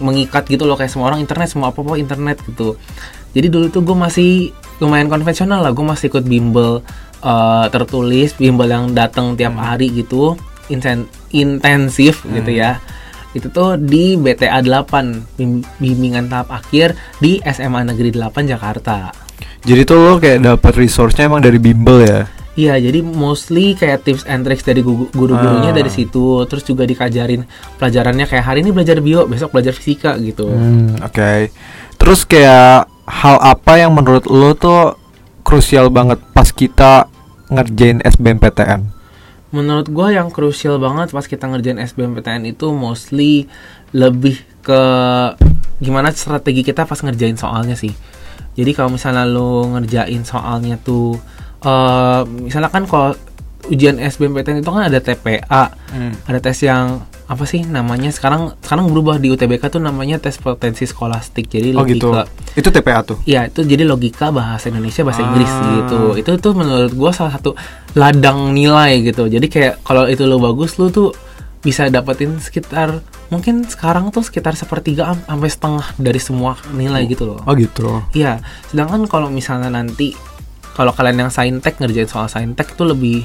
mengikat 0.00 0.48
gitu 0.48 0.64
loh 0.64 0.80
kayak 0.80 0.90
semua 0.90 1.12
orang 1.12 1.20
internet 1.20 1.52
semua 1.52 1.68
apa 1.68 1.78
apa 1.84 2.00
internet 2.00 2.40
gitu. 2.48 2.80
Jadi 3.36 3.46
dulu 3.52 3.68
tuh 3.68 3.84
gue 3.84 3.94
masih 3.94 4.30
lumayan 4.80 5.10
konvensional 5.12 5.60
lah, 5.60 5.74
gue 5.74 5.84
masih 5.84 6.08
ikut 6.08 6.24
bimbel 6.24 6.80
uh, 7.20 7.66
tertulis, 7.68 8.34
bimbel 8.34 8.68
yang 8.68 8.90
datang 8.90 9.34
tiap 9.34 9.54
hari 9.54 9.90
gitu, 9.90 10.34
insen- 10.66 11.08
intensif 11.30 12.22
gitu 12.24 12.52
ya 12.52 12.80
itu 13.36 13.52
tuh 13.52 13.76
di 13.76 14.16
BTA 14.16 14.64
8 14.64 15.36
bim- 15.36 15.60
bimbingan 15.76 16.32
tahap 16.32 16.48
akhir 16.50 16.96
di 17.20 17.36
SMA 17.44 17.84
Negeri 17.84 18.08
8 18.10 18.24
Jakarta. 18.48 19.12
Jadi 19.60 19.84
tuh 19.84 20.00
lo 20.00 20.16
kayak 20.16 20.40
dapat 20.40 20.72
resource-nya 20.74 21.28
emang 21.28 21.44
dari 21.44 21.60
bimbel 21.60 22.02
ya? 22.02 22.24
Iya, 22.56 22.80
jadi 22.80 23.04
mostly 23.04 23.76
kayak 23.76 24.02
tips 24.02 24.24
and 24.24 24.42
tricks 24.42 24.64
dari 24.64 24.80
gu- 24.80 25.12
guru-gurunya 25.12 25.70
Ah. 25.70 25.76
dari 25.76 25.92
situ. 25.92 26.42
Terus 26.48 26.64
juga 26.64 26.82
dikajarin 26.82 27.44
pelajarannya 27.76 28.26
kayak 28.26 28.42
hari 28.42 28.64
ini 28.64 28.72
belajar 28.72 28.98
bio, 28.98 29.28
besok 29.28 29.52
belajar 29.52 29.76
fisika 29.76 30.16
gitu. 30.18 30.48
Hmm, 30.48 30.96
oke. 30.98 31.52
Terus 31.94 32.24
kayak 32.24 32.88
hal 33.04 33.36
apa 33.38 33.72
yang 33.76 33.92
menurut 33.92 34.26
lo 34.26 34.56
tuh 34.56 34.96
krusial 35.48 35.88
banget 35.88 36.20
pas 36.36 36.52
kita 36.52 37.08
ngerjain 37.48 38.04
SBMPTN? 38.04 38.84
Menurut 39.48 39.88
gua 39.88 40.12
yang 40.12 40.28
krusial 40.28 40.76
banget 40.76 41.08
pas 41.08 41.24
kita 41.24 41.48
ngerjain 41.48 41.80
SBMPTN 41.80 42.44
itu 42.52 42.68
mostly 42.76 43.48
lebih 43.96 44.44
ke 44.60 44.82
gimana 45.80 46.12
strategi 46.12 46.60
kita 46.60 46.84
pas 46.84 47.00
ngerjain 47.00 47.40
soalnya 47.40 47.72
sih. 47.72 47.96
Jadi 48.60 48.76
kalau 48.76 48.92
misalnya 48.92 49.24
lu 49.24 49.72
ngerjain 49.72 50.20
soalnya 50.20 50.76
tuh 50.76 51.16
eh 51.64 52.20
misalnya 52.28 52.68
kan 52.68 52.84
kalau 52.84 53.16
ujian 53.72 53.96
SBMPTN 53.96 54.60
itu 54.60 54.68
kan 54.68 54.84
ada 54.84 55.00
TPA, 55.00 55.64
ada 56.28 56.38
tes 56.44 56.60
yang 56.60 57.00
apa 57.28 57.44
sih 57.44 57.60
namanya 57.60 58.08
sekarang 58.08 58.56
sekarang 58.58 58.88
berubah 58.88 59.20
di 59.20 59.28
UTBK 59.28 59.68
tuh 59.68 59.78
namanya 59.78 60.16
tes 60.16 60.34
potensi 60.34 60.82
skolastik. 60.82 61.44
Jadi 61.46 61.76
Oh 61.76 61.84
gitu. 61.84 62.08
logika 62.08 62.24
Itu 62.56 62.72
TPA 62.72 63.04
tuh. 63.04 63.20
Iya 63.22 63.46
itu 63.46 63.60
jadi 63.62 63.84
logika 63.84 64.32
bahasa 64.32 64.72
Indonesia 64.72 65.04
bahasa 65.04 65.20
Ah. 65.20 65.26
Inggris 65.28 65.52
gitu. 65.76 66.00
Itu 66.16 66.30
tuh 66.38 66.52
menurut 66.52 66.88
gua 66.90 67.12
salah 67.12 67.36
satu 67.36 67.52
ladang 67.92 68.50
nilai 68.50 69.04
gitu. 69.04 69.28
Jadi 69.28 69.44
kayak 69.46 69.84
kalau 69.84 70.04
itu 70.04 70.24
lo 70.24 70.40
bagus 70.40 70.74
lu 70.76 70.88
tuh 70.88 71.12
bisa 71.58 71.84
dapetin 71.86 72.38
sekitar 72.38 73.02
mungkin 73.28 73.60
sekarang 73.62 74.08
tuh 74.08 74.24
sekitar 74.24 74.56
sepertiga 74.56 75.10
am- 75.10 75.20
sampai 75.20 75.50
setengah 75.50 75.86
dari 75.96 76.16
semua 76.18 76.56
nilai 76.72 77.04
gitu 77.04 77.28
loh. 77.28 77.44
Oh 77.44 77.52
gitu. 77.52 78.00
Iya. 78.12 78.40
Sedangkan 78.66 79.04
kalau 79.04 79.28
misalnya 79.28 79.68
nanti 79.68 80.16
kalau 80.72 80.96
kalian 80.96 81.26
yang 81.26 81.30
saintek 81.30 81.76
ngerjain 81.76 82.08
soal 82.08 82.24
saintek 82.24 82.72
tuh 82.72 82.88
lebih 82.88 83.20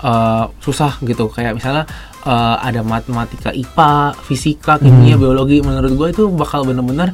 eh, 0.00 0.44
susah 0.58 0.96
gitu. 1.02 1.28
Kayak 1.28 1.58
misalnya 1.58 1.84
eh, 2.28 2.56
ada 2.60 2.80
matematika 2.82 3.48
IPA 3.50 3.92
fisika 4.20 4.76
kimia 4.76 5.16
biologi 5.16 5.58
menurut 5.58 5.90
gue 5.90 6.08
itu 6.10 6.28
bakal 6.28 6.62
bener-bener 6.62 7.08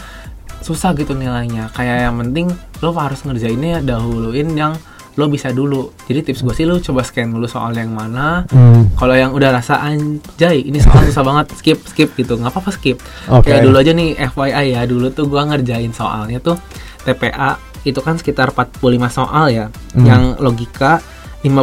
susah 0.58 0.90
gitu 0.92 1.12
nilainya 1.12 1.70
kayak 1.70 2.04
yang 2.04 2.16
penting 2.18 2.46
lo 2.80 2.90
harus 2.94 3.22
ngerjainnya 3.22 3.78
dahuluin 3.80 4.50
yang 4.52 4.74
lo 5.14 5.28
bisa 5.28 5.48
dulu 5.48 5.92
jadi 6.02 6.24
tips 6.24 6.42
gue 6.42 6.54
sih 6.54 6.64
lo 6.64 6.80
coba 6.80 7.00
scan 7.00 7.30
dulu 7.30 7.46
soal 7.46 7.70
yang 7.72 7.88
mana 7.88 8.42
Hmm. 8.48 8.90
kalau 8.94 9.14
yang 9.14 9.30
udah 9.30 9.54
rasa 9.54 9.78
anjay 9.78 10.64
ini 10.64 10.80
soal 10.80 11.04
susah 11.04 11.22
banget 11.22 11.54
skip 11.54 11.78
skip 11.84 12.10
gitu 12.12 12.34
nggak 12.34 12.50
apa-apa 12.50 12.72
skip 12.72 12.98
Oke. 13.28 13.46
kayak 13.46 13.62
dulu 13.62 13.76
aja 13.76 13.92
nih 13.92 14.18
FYI 14.26 14.66
ya 14.72 14.82
dulu 14.84 15.06
tuh 15.08 15.24
gua 15.24 15.46
ngerjain 15.46 15.92
soalnya 15.92 16.40
tuh 16.40 16.58
TPA 17.00 17.54
itu 17.84 18.00
kan 18.00 18.16
sekitar 18.16 18.50
45 18.50 18.80
soal 19.08 19.44
ya 19.48 19.66
Hmm. 19.92 20.02
yang 20.02 20.22
logika 20.40 20.98
15 21.44 21.60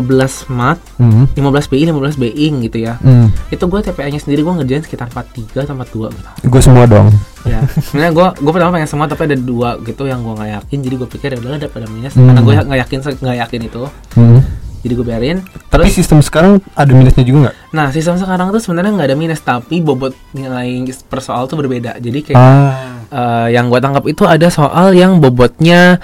mat 0.47 0.77
Hmm. 0.95 1.25
15 1.27 1.41
BI 1.67 1.83
15 1.83 2.15
BI 2.15 2.29
gitu 2.61 2.77
ya 2.79 2.95
Hmm. 2.95 3.33
itu 3.49 3.59
gue 3.59 3.79
TPA 3.81 4.07
nya 4.07 4.17
sendiri 4.17 4.39
gue 4.39 4.53
ngerjain 4.53 4.81
sekitar 4.81 5.09
43 5.09 5.57
atau 5.59 5.73
42 5.73 6.13
gitu 6.13 6.29
Gue 6.45 6.61
semua 6.61 6.85
dong. 6.85 7.09
ya 7.41 7.57
sebenarnya 7.81 8.13
gue 8.13 8.27
gue 8.37 8.51
pertama 8.51 8.71
pengen 8.71 8.85
semua 8.85 9.05
tapi 9.05 9.25
ada 9.25 9.33
dua 9.33 9.81
gitu 9.81 10.05
yang 10.05 10.21
gue 10.21 10.31
nggak 10.31 10.51
yakin 10.55 10.77
jadi 10.79 10.95
gue 10.95 11.09
pikir 11.09 11.27
ya 11.27 11.37
udahlah 11.37 11.59
daripada 11.59 11.85
minus 11.87 12.13
Hmm. 12.13 12.29
karena 12.29 12.39
gue 12.39 12.53
nggak 12.63 12.79
yakin 12.79 12.97
nggak 13.17 13.37
yakin 13.41 13.61
itu 13.65 13.83
Hmm. 14.13 14.39
jadi 14.79 14.93
gue 14.93 15.05
biarin 15.07 15.37
Tapi 15.67 15.81
terus 15.83 15.93
sistem 15.95 16.19
sekarang 16.19 16.51
ada 16.71 16.91
minusnya 16.91 17.21
juga 17.21 17.37
nggak? 17.43 17.55
nah 17.71 17.89
sistem 17.89 18.15
sekarang 18.15 18.49
tuh 18.49 18.61
sebenarnya 18.61 18.93
nggak 18.93 19.09
ada 19.09 19.17
minus 19.17 19.41
tapi 19.41 19.77
bobot 19.79 20.13
nilai 20.31 20.69
per 21.01 21.19
soal 21.19 21.45
tuh 21.45 21.57
berbeda 21.57 21.97
jadi 21.97 22.19
kayak 22.23 22.37
Ah. 22.37 23.01
eh, 23.09 23.47
yang 23.51 23.65
gue 23.67 23.79
tangkap 23.79 24.05
itu 24.05 24.21
ada 24.23 24.45
soal 24.47 24.93
yang 24.93 25.17
bobotnya 25.17 25.97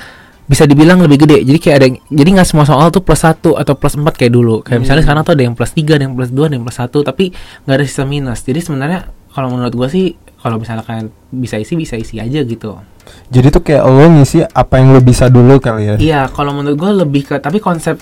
bisa 0.47 0.63
dibilang 0.63 0.97
lebih 0.97 1.21
gede. 1.21 1.43
Jadi 1.43 1.59
kayak 1.59 1.75
ada 1.75 1.85
yang- 1.85 2.01
jadi 2.09 2.29
nggak 2.33 2.47
semua 2.47 2.63
soal 2.63 2.87
tuh 2.87 2.99
plus 2.99 3.19
satu 3.19 3.53
atau 3.53 3.73
plus 3.73 3.93
4 3.93 4.15
kayak 4.15 4.31
dulu. 4.31 4.63
Kayak 4.63 4.79
misalnya 4.81 5.03
sekarang 5.03 5.21
tuh 5.21 5.33
ada 5.33 5.43
yang 5.43 5.53
plus 5.53 5.71
3 5.71 5.93
ada 5.93 6.03
yang 6.03 6.15
plus 6.15 6.31
2 6.31 6.47
ada 6.47 6.55
yang 6.55 6.63
plus 6.63 6.77
1 6.77 7.03
tapi 7.03 7.35
nggak 7.61 7.75
ada 7.75 7.83
sistem 7.83 8.07
minus. 8.09 8.39
Jadi 8.41 8.59
sebenarnya 8.61 8.99
kalau 9.29 9.47
menurut 9.49 9.75
gue 9.75 9.87
sih 9.87 10.05
kalau 10.37 10.55
misalnya 10.55 10.81
kalian 10.81 11.07
bisa 11.29 11.55
isi 11.55 11.73
bisa 11.73 11.93
isi 11.93 12.17
aja 12.17 12.39
gitu. 12.41 12.79
Jadi 13.27 13.47
tuh 13.49 13.61
kayak 13.61 13.83
lo 13.83 14.07
ngisi 14.09 14.41
apa 14.41 14.73
yang 14.77 14.91
lo 14.91 14.99
bisa 14.99 15.27
dulu 15.27 15.59
kali 15.59 15.83
ya? 15.85 15.95
iya 15.97 16.21
kalau 16.27 16.51
menurut 16.51 16.75
gue 16.75 16.91
lebih 16.97 17.23
ke 17.25 17.35
tapi 17.37 17.57
konsep 17.57 17.99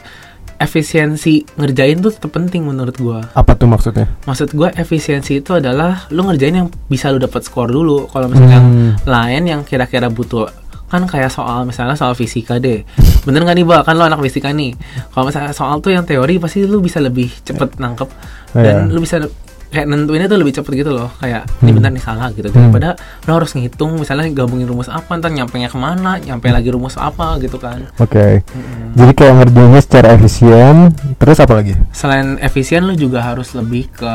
efisiensi 0.55 1.43
ngerjain 1.53 1.99
tuh 1.99 2.09
tetap 2.09 2.31
penting 2.31 2.63
menurut 2.63 2.95
gue 2.95 3.19
Apa 3.29 3.53
tuh 3.53 3.67
maksudnya? 3.67 4.07
maksud 4.23 4.49
gue 4.49 4.71
efisiensi 4.73 5.37
itu 5.37 5.51
adalah 5.51 6.07
lu 6.09 6.23
ngerjain 6.23 6.55
yang 6.55 6.67
bisa 6.85 7.09
lu 7.09 7.19
dapat 7.19 7.43
skor 7.43 7.67
dulu. 7.67 8.07
Kalau 8.07 8.25
misalnya 8.27 8.55
yang 8.55 8.67
Hmm. 8.67 8.93
lain 9.03 9.43
yang 9.45 9.61
kira-kira 9.61 10.07
butuh 10.07 10.47
kan 10.95 11.03
kayak 11.05 11.27
soal 11.27 11.63
misalnya 11.63 11.93
soal 11.93 12.13
fisika 12.13 12.55
deh 12.57 12.87
bener 13.21 13.43
nggak 13.43 13.55
nih 13.55 13.65
bang 13.65 13.81
kan 13.81 13.93
lo 13.93 14.03
anak 14.03 14.23
fisika 14.23 14.49
nih 14.49 14.71
kalau 15.11 15.27
misalnya 15.27 15.51
soal 15.51 15.77
tuh 15.77 15.91
yang 15.91 16.03
teori 16.03 16.37
pasti 16.37 16.63
lu 16.63 16.79
bisa 16.79 16.97
lebih 16.97 17.27
cepet 17.41 17.75
nangkep 17.75 18.07
dan 18.53 18.87
Iya. 18.87 18.89
lu 18.89 18.99
bisa 18.99 19.19
kayak 19.65 19.85
nentuinnya 19.85 20.25
tuh 20.25 20.39
lebih 20.39 20.55
cepet 20.55 20.71
gitu 20.77 20.87
loh 20.89 21.11
kayak 21.19 21.43
ini 21.59 21.67
Hmm. 21.67 21.75
benar 21.75 21.91
nih 21.91 21.99
salah 21.99 22.31
gitu 22.31 22.47
Hmm. 22.47 22.71
daripada 22.71 22.95
lo 23.27 23.31
harus 23.33 23.51
ngitung 23.51 23.99
misalnya 23.99 24.31
gabungin 24.31 24.63
rumus 24.63 24.87
apa 24.87 25.11
ntar 25.13 25.27
nyampe 25.29 25.59
nya 25.59 25.67
ke 25.67 25.75
mana 25.75 26.15
nyampe 26.17 26.47
lagi 26.47 26.71
rumus 26.71 26.95
apa 26.95 27.35
gitu 27.37 27.59
kan 27.59 27.83
Oke. 27.97 28.39
Mm-mm. 28.45 28.95
Jadi 28.95 29.11
kayak 29.11 29.33
ngerjainnya 29.35 29.81
secara 29.81 30.07
efisien. 30.15 30.95
Terus 31.19 31.37
apa 31.37 31.53
lagi? 31.53 31.75
selain 31.91 32.39
efisien 32.39 32.81
lu 32.81 32.95
juga 32.95 33.19
harus 33.21 33.51
lebih 33.51 33.91
ke 33.91 34.13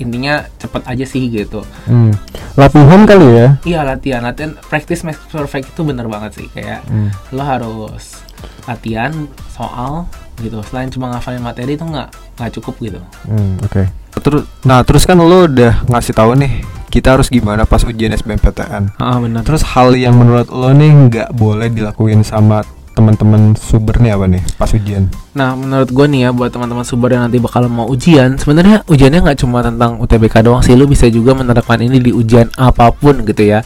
intinya 0.00 0.48
cepet 0.56 0.82
aja 0.82 1.04
sih 1.04 1.28
gitu 1.28 1.60
Hmm. 1.84 2.10
Latihan 2.56 3.04
kali 3.04 3.28
ya? 3.30 3.48
Iya 3.62 3.80
latihan, 3.84 4.20
latihan 4.20 4.58
practice 4.66 5.04
makes 5.04 5.20
perfect 5.28 5.70
itu 5.70 5.80
bener 5.80 6.08
banget 6.08 6.40
sih 6.40 6.46
kayak 6.50 6.82
Hmm. 6.84 7.12
lo 7.30 7.42
harus 7.42 8.24
latihan 8.64 9.12
soal 9.50 10.08
gitu. 10.38 10.58
Selain 10.64 10.88
cuma 10.88 11.08
ngafalin 11.10 11.40
materi 11.40 11.76
itu 11.76 11.84
nggak 11.84 12.08
nggak 12.36 12.50
cukup 12.56 12.74
gitu. 12.80 13.00
Hmm, 13.24 13.60
oke. 13.60 13.82
Terus, 14.18 14.42
nah 14.62 14.80
terus 14.82 15.04
kan 15.04 15.16
lo 15.16 15.46
udah 15.46 15.84
ngasih 15.86 16.12
tahu 16.12 16.34
nih 16.34 16.52
kita 16.88 17.14
harus 17.14 17.28
gimana 17.28 17.62
pas 17.62 17.84
ujian 17.84 18.10
SBMPTN. 18.10 18.98
Ah 18.98 19.16
benar. 19.16 19.44
Terus 19.44 19.62
hal 19.62 19.94
yang 19.94 20.16
menurut 20.16 20.48
lo 20.48 20.72
nih 20.72 20.90
nggak 20.90 21.28
boleh 21.32 21.68
dilakuin 21.68 22.20
sama 22.20 22.64
teman-teman 22.90 23.54
suber 23.56 24.02
nih 24.02 24.12
apa 24.12 24.26
nih 24.26 24.42
pas 24.58 24.70
ujian? 24.74 25.06
Nah 25.32 25.54
menurut 25.54 25.88
gue 25.88 26.06
nih 26.10 26.20
ya 26.26 26.30
buat 26.34 26.50
teman-teman 26.50 26.84
subar 26.84 27.14
yang 27.14 27.22
nanti 27.30 27.38
bakal 27.38 27.70
mau 27.70 27.86
ujian, 27.88 28.36
sebenarnya 28.36 28.82
ujiannya 28.90 29.20
nggak 29.24 29.38
cuma 29.40 29.62
tentang 29.62 30.02
UTBK 30.02 30.42
doang 30.44 30.60
sih, 30.60 30.74
lo 30.74 30.84
bisa 30.90 31.06
juga 31.08 31.32
menerapkan 31.32 31.78
ini 31.80 32.02
di 32.02 32.10
ujian 32.10 32.50
apa 32.58 32.90
pun 32.90 33.22
gitu 33.24 33.46
ya. 33.46 33.62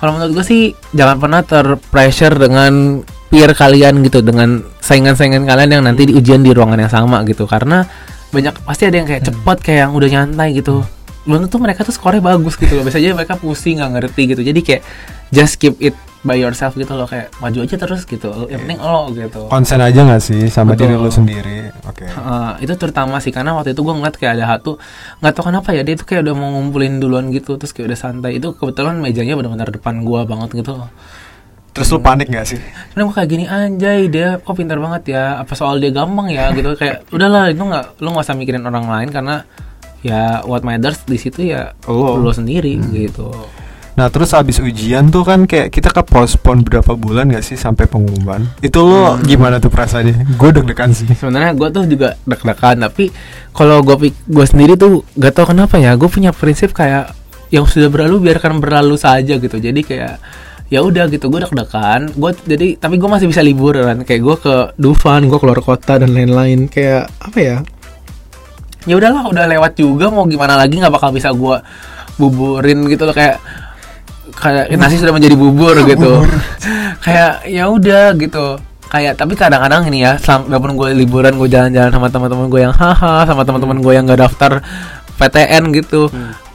Kalau 0.00 0.16
menurut 0.16 0.32
gue 0.40 0.44
sih 0.44 0.62
jangan 0.96 1.16
pernah 1.20 1.40
terpressure 1.44 2.36
dengan 2.36 3.04
peer 3.28 3.52
kalian 3.52 4.00
gitu, 4.04 4.24
dengan 4.24 4.64
saingan-saingan 4.80 5.44
kalian 5.44 5.70
yang 5.80 5.82
nanti 5.84 6.08
di 6.08 6.16
ujian 6.16 6.40
di 6.40 6.50
ruangan 6.56 6.80
yang 6.80 6.92
sama 6.92 7.20
gitu, 7.28 7.44
karena 7.44 7.84
banyak 8.30 8.54
pasti 8.62 8.86
ada 8.86 8.96
yang 8.96 9.08
kayak 9.10 9.26
cepat 9.26 9.58
kayak 9.60 9.80
yang 9.88 9.92
udah 9.92 10.08
nyantai 10.08 10.54
gitu. 10.54 10.86
Belum 11.28 11.44
tentu 11.44 11.60
mereka 11.60 11.84
tuh 11.84 11.92
skornya 11.92 12.24
bagus 12.24 12.56
gitu 12.56 12.80
loh. 12.80 12.82
Biasanya 12.86 13.12
mereka 13.12 13.36
pusing 13.36 13.76
nggak 13.82 13.90
ngerti 13.92 14.22
gitu. 14.32 14.40
Jadi 14.40 14.60
kayak 14.64 14.82
just 15.28 15.60
keep 15.60 15.76
it 15.82 15.92
by 16.20 16.36
yourself 16.36 16.76
gitu 16.76 16.92
loh 16.92 17.08
kayak 17.08 17.32
maju 17.40 17.64
aja 17.64 17.76
terus 17.80 18.04
gitu. 18.04 18.28
Yang 18.52 18.60
penting 18.68 18.80
lo 18.80 19.02
gitu. 19.16 19.40
Konsen 19.48 19.80
aja 19.80 20.00
nggak 20.04 20.22
sih 20.22 20.52
sama 20.52 20.76
Betul. 20.76 20.92
diri 20.92 20.94
lo 21.00 21.10
sendiri? 21.10 21.58
Oke. 21.88 22.04
Uh, 22.12 22.54
itu 22.60 22.72
terutama 22.76 23.16
sih 23.24 23.32
karena 23.32 23.56
waktu 23.56 23.72
itu 23.72 23.80
gue 23.80 23.94
ngeliat 23.96 24.16
kayak 24.20 24.32
ada 24.36 24.44
satu 24.56 24.76
nggak 25.24 25.32
tahu 25.32 25.44
kenapa 25.48 25.68
ya 25.72 25.80
dia 25.80 25.94
itu 25.96 26.04
kayak 26.04 26.28
udah 26.28 26.34
mau 26.36 26.48
ngumpulin 26.60 27.00
duluan 27.00 27.32
gitu 27.32 27.56
terus 27.56 27.72
kayak 27.72 27.92
udah 27.94 27.98
santai 27.98 28.36
itu 28.36 28.52
kebetulan 28.52 29.00
mejanya 29.00 29.34
benar-benar 29.36 29.72
depan 29.72 30.04
gua 30.04 30.28
banget 30.28 30.60
gitu 30.60 30.76
Terus 31.70 31.86
lo 31.94 32.02
panik 32.02 32.26
nggak 32.26 32.46
sih? 32.50 32.58
Karena 32.58 33.02
gue 33.06 33.14
kayak 33.14 33.30
gini 33.30 33.44
anjay 33.46 34.00
dia 34.10 34.42
kok 34.42 34.58
pintar 34.58 34.82
banget 34.82 35.14
ya 35.14 35.38
apa 35.38 35.54
soal 35.54 35.78
dia 35.78 35.94
gampang 35.94 36.26
ya 36.26 36.50
gitu 36.50 36.74
kayak 36.74 37.06
udahlah 37.14 37.46
itu 37.46 37.62
nggak 37.62 38.02
lu 38.02 38.10
nggak 38.10 38.26
usah 38.26 38.34
mikirin 38.34 38.66
orang 38.66 38.90
lain 38.90 39.08
karena 39.14 39.46
ya 40.02 40.42
what 40.50 40.66
matters 40.66 41.04
di 41.06 41.14
situ 41.20 41.52
ya 41.52 41.76
Lo. 41.86 42.18
lo 42.18 42.32
sendiri 42.34 42.74
gitu 42.90 43.30
Nah 44.00 44.08
terus 44.08 44.32
abis 44.32 44.64
ujian 44.64 45.12
tuh 45.12 45.28
kan 45.28 45.44
kayak 45.44 45.68
kita 45.68 45.92
ke 45.92 46.00
postpone 46.00 46.64
berapa 46.64 46.96
bulan 46.96 47.28
gak 47.28 47.44
sih 47.44 47.52
sampai 47.52 47.84
pengumuman? 47.84 48.48
Itu 48.64 48.80
lo 48.80 49.20
Hmm. 49.20 49.28
gimana 49.28 49.60
tuh 49.60 49.68
perasaannya? 49.68 50.40
Gue 50.40 50.56
deg-degan 50.56 50.96
sih. 50.96 51.04
sebenarnya 51.12 51.52
gue 51.52 51.68
tuh 51.68 51.84
juga 51.84 52.16
deg-degan 52.24 52.80
tapi 52.80 53.12
kalau 53.52 53.84
gue 53.84 54.08
gue 54.08 54.46
sendiri 54.48 54.80
tuh 54.80 55.04
gak 55.20 55.36
tau 55.36 55.52
kenapa 55.52 55.76
ya 55.76 56.00
gue 56.00 56.08
punya 56.08 56.32
prinsip 56.32 56.72
kayak 56.72 57.12
yang 57.52 57.68
sudah 57.68 57.92
berlalu 57.92 58.32
biarkan 58.32 58.56
berlalu 58.56 58.96
saja 58.96 59.36
gitu 59.36 59.60
jadi 59.60 59.80
kayak 59.84 60.16
ya 60.72 60.80
udah 60.80 61.04
gitu 61.12 61.28
gue 61.28 61.44
deg-degan 61.44 62.08
gue 62.16 62.30
jadi 62.48 62.66
tapi 62.80 62.96
gue 62.96 63.04
masih 63.04 63.28
bisa 63.28 63.44
liburan 63.44 64.00
kayak 64.08 64.22
gue 64.24 64.36
ke 64.40 64.54
Dufan 64.80 65.28
gue 65.28 65.36
keluar 65.36 65.60
kota 65.60 66.00
dan 66.00 66.16
lain-lain 66.16 66.72
kayak 66.72 67.04
apa 67.20 67.36
ya 67.36 67.56
ya 68.88 68.94
udahlah 68.96 69.28
udah 69.28 69.44
lewat 69.44 69.76
juga 69.76 70.08
mau 70.08 70.24
gimana 70.24 70.56
lagi 70.56 70.80
nggak 70.80 70.88
bakal 70.88 71.12
bisa 71.12 71.28
gue 71.36 71.60
buburin 72.16 72.88
gitu 72.88 73.04
loh 73.04 73.12
kayak 73.12 73.36
kayak 74.34 74.72
nasi 74.74 74.96
sudah 74.98 75.14
menjadi 75.14 75.36
bubur 75.36 75.76
gitu. 75.90 76.24
Kayak 77.02 77.44
ya 77.46 77.68
udah 77.70 78.14
gitu. 78.16 78.58
Kayak 78.90 79.22
tapi 79.22 79.38
kadang-kadang 79.38 79.86
ini 79.86 80.02
ya 80.02 80.18
selama 80.18 80.50
walaupun 80.50 80.72
gue 80.74 80.88
liburan 80.98 81.38
gue 81.38 81.48
jalan-jalan 81.50 81.90
sama 81.94 82.08
teman-teman 82.10 82.46
gue 82.50 82.60
yang 82.66 82.74
haha 82.74 83.22
sama 83.22 83.42
teman-teman 83.46 83.78
gue 83.78 83.92
yang 83.94 84.04
gak 84.10 84.20
daftar 84.26 84.52
PTN 85.14 85.70
gitu 85.76 86.10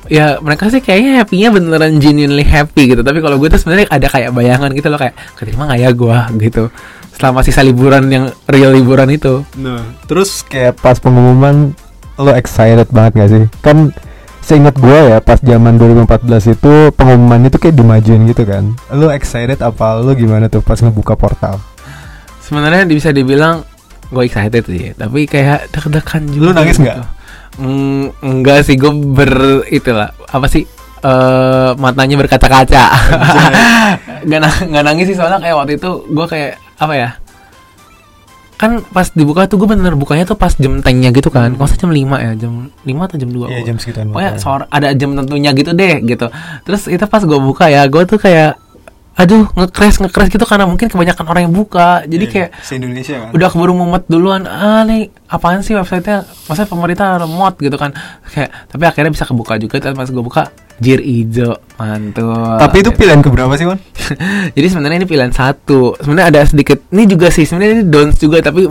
ya 0.05 0.38
mereka 0.41 0.70
sih 0.70 0.82
kayaknya 0.82 1.22
happy-nya 1.22 1.50
beneran 1.50 1.98
genuinely 1.98 2.46
happy 2.46 2.94
gitu. 2.94 3.01
Tapi 3.01 3.20
kalau 3.22 3.38
gue 3.41 3.50
tuh 3.50 3.60
sebenarnya 3.62 3.89
ada 3.89 4.08
kayak 4.10 4.32
bayangan 4.34 4.70
gitu 4.74 4.88
loh 4.89 5.00
kayak 5.01 5.15
keterima 5.38 5.70
nggak 5.70 5.79
ya 5.82 5.89
gue 5.91 6.17
gitu. 6.50 6.63
Selama 7.15 7.39
sisa 7.41 7.63
liburan 7.63 8.12
yang 8.12 8.25
real 8.46 8.75
liburan 8.75 9.08
itu. 9.08 9.48
Nah, 9.55 9.88
terus 10.05 10.44
kayak 10.44 10.77
pas 10.84 11.00
pengumuman 11.00 11.72
lo 12.20 12.32
excited 12.36 12.88
banget 12.91 13.12
gak 13.15 13.29
sih? 13.32 13.44
Kan 13.63 13.96
seingat 14.45 14.77
gue 14.77 14.99
ya 15.09 15.17
pas 15.19 15.41
zaman 15.41 15.75
2014 15.75 16.53
itu 16.53 16.73
pengumuman 16.93 17.41
itu 17.43 17.57
kayak 17.57 17.73
dimajuin 17.73 18.29
gitu 18.29 18.45
kan. 18.45 18.77
Lo 18.93 19.09
excited 19.09 19.57
apa 19.59 19.97
lo 19.97 20.13
gimana 20.13 20.45
tuh 20.45 20.61
pas 20.61 20.77
ngebuka 20.77 21.17
portal? 21.17 21.57
sebenarnya 22.39 22.85
bisa 22.85 23.09
dibilang 23.09 23.65
gue 24.13 24.21
excited 24.21 24.61
sih 24.69 24.93
tapi 24.93 25.25
kayak 25.25 25.65
deg-degan 25.73 26.29
juga 26.29 26.45
Lu 26.45 26.51
nangis 26.53 26.77
gitu. 26.77 26.85
nggak? 26.85 26.97
Mm, 27.57 28.03
enggak 28.21 28.59
sih 28.61 28.77
gue 28.77 28.91
ber 28.93 29.33
itulah 29.65 30.13
apa 30.29 30.45
sih 30.45 30.61
eh 31.01 31.69
matanya 31.81 32.13
berkaca-kaca 32.15 32.85
nggak 34.29 34.83
nangis 34.85 35.09
sih 35.09 35.17
soalnya 35.17 35.41
kayak 35.41 35.57
waktu 35.57 35.81
itu 35.81 36.05
gue 36.05 36.25
kayak 36.29 36.53
apa 36.77 36.93
ya 36.93 37.09
kan 38.55 38.79
pas 38.88 39.12
dibuka 39.12 39.47
tuh 39.51 39.59
gue 39.59 39.67
bener 39.67 40.00
bukanya 40.00 40.24
tuh 40.24 40.39
pas 40.39 40.51
jam 40.55 40.79
tengnya 40.79 41.12
gitu 41.12 41.27
kan. 41.27 41.51
Kalau 41.55 41.75
jam 41.75 41.91
5 41.91 42.24
ya 42.24 42.31
jam 42.39 42.53
5 42.71 43.07
atau 43.07 43.17
jam 43.19 43.29
2 43.29 43.51
Iya 43.51 43.62
jam 43.67 43.77
segituan. 43.79 44.12
pokoknya 44.15 44.31
sore 44.39 44.63
ada 44.71 44.95
jam 44.95 45.12
tentunya 45.15 45.51
gitu 45.51 45.71
deh 45.75 46.00
gitu. 46.03 46.27
Terus 46.63 46.88
itu 46.88 47.03
pas 47.07 47.21
gue 47.24 47.39
buka 47.39 47.67
ya 47.67 47.83
gue 47.88 48.03
tuh 48.07 48.19
kayak 48.19 48.55
aduh 49.15 49.47
ngecrash 49.55 50.03
ngecrash 50.03 50.27
gitu 50.27 50.43
karena 50.43 50.67
mungkin 50.67 50.91
kebanyakan 50.91 51.25
orang 51.31 51.41
yang 51.47 51.55
buka. 51.55 52.03
Iya, 52.03 52.12
jadi 52.12 52.25
kayak 52.27 52.50
se 52.59 52.75
Indonesia 52.75 53.15
kan. 53.15 53.29
udah 53.31 53.47
keburu 53.47 53.71
mumet 53.71 54.03
duluan 54.12 54.43
ah 54.43 54.83
nih 54.83 55.07
apaan 55.31 55.63
sih 55.63 55.71
websitenya? 55.71 56.27
Masa 56.51 56.67
pemerintah 56.67 57.15
remote 57.24 57.55
gitu 57.63 57.79
kan. 57.79 57.95
Kayak 58.27 58.51
tapi 58.67 58.83
akhirnya 58.83 59.12
bisa 59.15 59.24
kebuka 59.24 59.55
juga. 59.55 59.79
Dan 59.79 59.95
pas 59.95 60.12
gue 60.12 60.19
buka 60.19 60.51
Jir 60.75 61.00
ijo 61.00 61.55
mantul. 61.79 62.60
Tapi 62.60 62.84
itu 62.84 62.91
pilihan 62.91 63.24
keberapa 63.24 63.51
sih, 63.55 63.67
Wan? 63.67 63.79
Jadi 64.55 64.67
sebenarnya 64.67 64.98
ini 65.03 65.08
pilihan 65.08 65.32
satu. 65.32 65.96
Sebenarnya 66.00 66.27
ada 66.36 66.41
sedikit 66.44 66.84
ini 66.91 67.03
juga 67.08 67.32
sih 67.32 67.48
sebenarnya 67.48 67.74
ini 67.79 67.86
dons 67.88 68.15
juga 68.20 68.44
tapi 68.44 68.67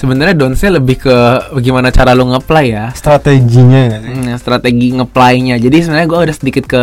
sebenarnya 0.00 0.36
donsnya 0.36 0.80
lebih 0.80 1.04
ke 1.04 1.16
bagaimana 1.52 1.92
cara 1.92 2.16
lo 2.16 2.24
ngeplay 2.28 2.72
ya. 2.72 2.92
Strateginya 2.96 4.00
sih? 4.00 4.12
Hmm, 4.16 4.32
strategi 4.40 4.96
ngeplaynya. 4.96 5.60
Jadi 5.60 5.76
sebenarnya 5.84 6.08
gue 6.08 6.18
ada 6.24 6.34
sedikit 6.34 6.64
ke 6.64 6.82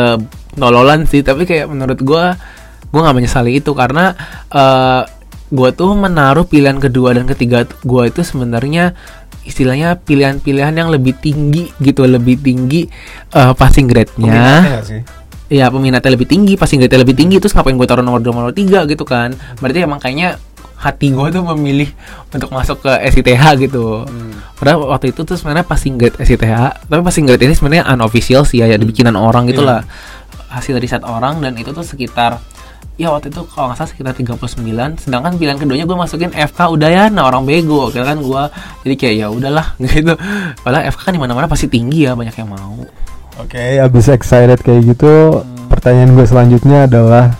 nololan 0.57 1.05
sih, 1.09 1.25
tapi 1.25 1.45
kayak 1.49 1.69
menurut 1.69 1.97
gue 2.01 2.25
gue 2.87 2.99
nggak 3.03 3.17
menyesali 3.17 3.59
itu 3.59 3.73
karena 3.75 4.15
eh 4.53 5.16
gue 5.47 5.69
tuh 5.71 5.95
menaruh 5.95 6.43
pilihan 6.43 6.75
kedua 6.75 7.15
dan 7.15 7.23
ketiga 7.23 7.63
gue 7.63 8.03
itu 8.03 8.21
sebenarnya 8.23 8.91
istilahnya 9.47 9.95
pilihan-pilihan 10.03 10.75
yang 10.75 10.91
lebih 10.91 11.15
tinggi 11.15 11.71
gitu, 11.79 12.03
lebih 12.03 12.35
tinggi 12.43 12.91
eh, 13.31 13.53
passing 13.55 13.87
grade-nya. 13.87 14.83
Iya 15.47 15.71
peminatnya 15.71 16.11
lebih 16.11 16.27
tinggi, 16.27 16.59
passing 16.59 16.83
grade 16.83 16.99
lebih 16.99 17.15
tinggi 17.15 17.39
Terus 17.39 17.55
ngapain 17.55 17.79
gue 17.79 17.87
taruh 17.87 18.03
nomor 18.03 18.19
2 18.19 18.35
nomor 18.35 18.51
3 18.51 18.83
gitu 18.91 19.07
kan. 19.07 19.31
Berarti 19.63 19.79
emang 19.79 20.03
kayaknya 20.03 20.35
hati 20.77 21.09
gue 21.09 21.27
tuh 21.33 21.41
memilih 21.55 21.89
untuk 22.29 22.51
masuk 22.51 22.83
ke 22.83 22.91
SITH 23.07 23.43
gitu. 23.63 24.03
Padahal 24.59 24.91
waktu 24.91 25.15
itu 25.15 25.23
tuh 25.23 25.39
sebenarnya 25.39 25.63
passing 25.63 25.95
grade 25.95 26.19
SITH 26.19 26.43
Tapi 26.91 27.01
passing 27.01 27.23
grade 27.23 27.47
ini 27.47 27.55
sebenarnya 27.55 27.87
unofficial 27.95 28.43
sih 28.43 28.59
ya, 28.59 28.67
ya 28.67 28.75
bikinan 28.77 29.15
orang 29.15 29.47
gitu 29.47 29.63
lah. 29.63 29.87
Hasil 30.51 30.75
riset 30.77 31.07
orang 31.07 31.39
dan 31.39 31.55
itu 31.55 31.71
tuh 31.71 31.87
sekitar 31.87 32.43
Ya 32.97 33.13
waktu 33.13 33.29
itu 33.29 33.45
kalau 33.45 33.69
nggak 33.69 33.77
salah 33.77 33.89
sekitar 33.93 34.13
39 34.17 35.05
Sedangkan 35.05 35.37
pilihan 35.37 35.61
keduanya 35.61 35.85
gue 35.85 35.97
masukin 35.97 36.33
FK 36.33 36.59
Udayana 36.73 37.29
orang 37.29 37.45
bego 37.45 37.93
Kira 37.93 38.09
kan 38.09 38.17
gue 38.17 38.43
jadi 38.81 38.95
kayak 38.97 39.15
ya 39.21 39.27
udahlah 39.29 39.77
gitu 39.81 40.17
Padahal 40.65 40.89
FK 40.89 41.01
kan 41.05 41.13
di 41.13 41.21
mana 41.21 41.37
mana 41.37 41.45
pasti 41.45 41.69
tinggi 41.69 42.09
ya 42.09 42.17
banyak 42.17 42.33
yang 42.33 42.49
mau 42.49 42.81
Oke, 43.37 43.77
abis 43.77 44.09
excited 44.09 44.57
kayak 44.65 44.97
gitu, 44.97 45.45
pertanyaan 45.69 46.17
gue 46.17 46.25
selanjutnya 46.25 46.89
adalah 46.89 47.37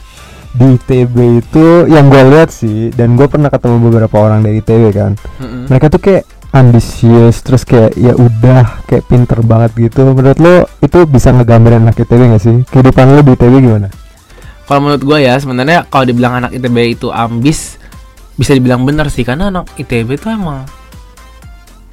di 0.54 0.78
ITB 0.78 1.42
itu 1.42 1.90
yang 1.90 2.14
gue 2.14 2.22
lihat 2.22 2.54
sih, 2.54 2.94
dan 2.94 3.18
gue 3.18 3.26
pernah 3.26 3.50
ketemu 3.50 3.90
beberapa 3.90 4.22
orang 4.22 4.46
dari 4.46 4.62
ITB 4.62 4.94
kan, 4.94 5.18
Mm-mm. 5.42 5.66
mereka 5.66 5.90
tuh 5.90 5.98
kayak 5.98 6.30
ambisius, 6.54 7.42
terus 7.42 7.66
kayak 7.66 7.98
ya 7.98 8.14
udah 8.14 8.86
kayak 8.86 9.10
pinter 9.10 9.42
banget 9.42 9.90
gitu. 9.90 10.14
Menurut 10.14 10.38
lo 10.38 10.56
itu 10.86 11.02
bisa 11.10 11.34
ngegambarin 11.34 11.90
anak 11.90 11.98
ITB 11.98 12.22
gak 12.30 12.44
sih? 12.46 12.58
Kehidupan 12.70 13.18
lo 13.18 13.22
di 13.26 13.34
ITB 13.34 13.54
gimana? 13.58 13.90
Kalau 14.68 14.80
menurut 14.80 15.00
gue 15.00 15.18
ya 15.24 15.40
sebenarnya 15.40 15.88
kalau 15.88 16.04
dibilang 16.04 16.38
anak 16.38 16.52
ITB 16.52 16.78
itu 16.94 17.08
ambis 17.08 17.80
bisa 18.36 18.52
dibilang 18.52 18.84
benar 18.84 19.08
sih 19.08 19.24
karena 19.24 19.48
anak 19.48 19.72
ITB 19.76 20.20
tuh 20.20 20.30
emang 20.30 20.68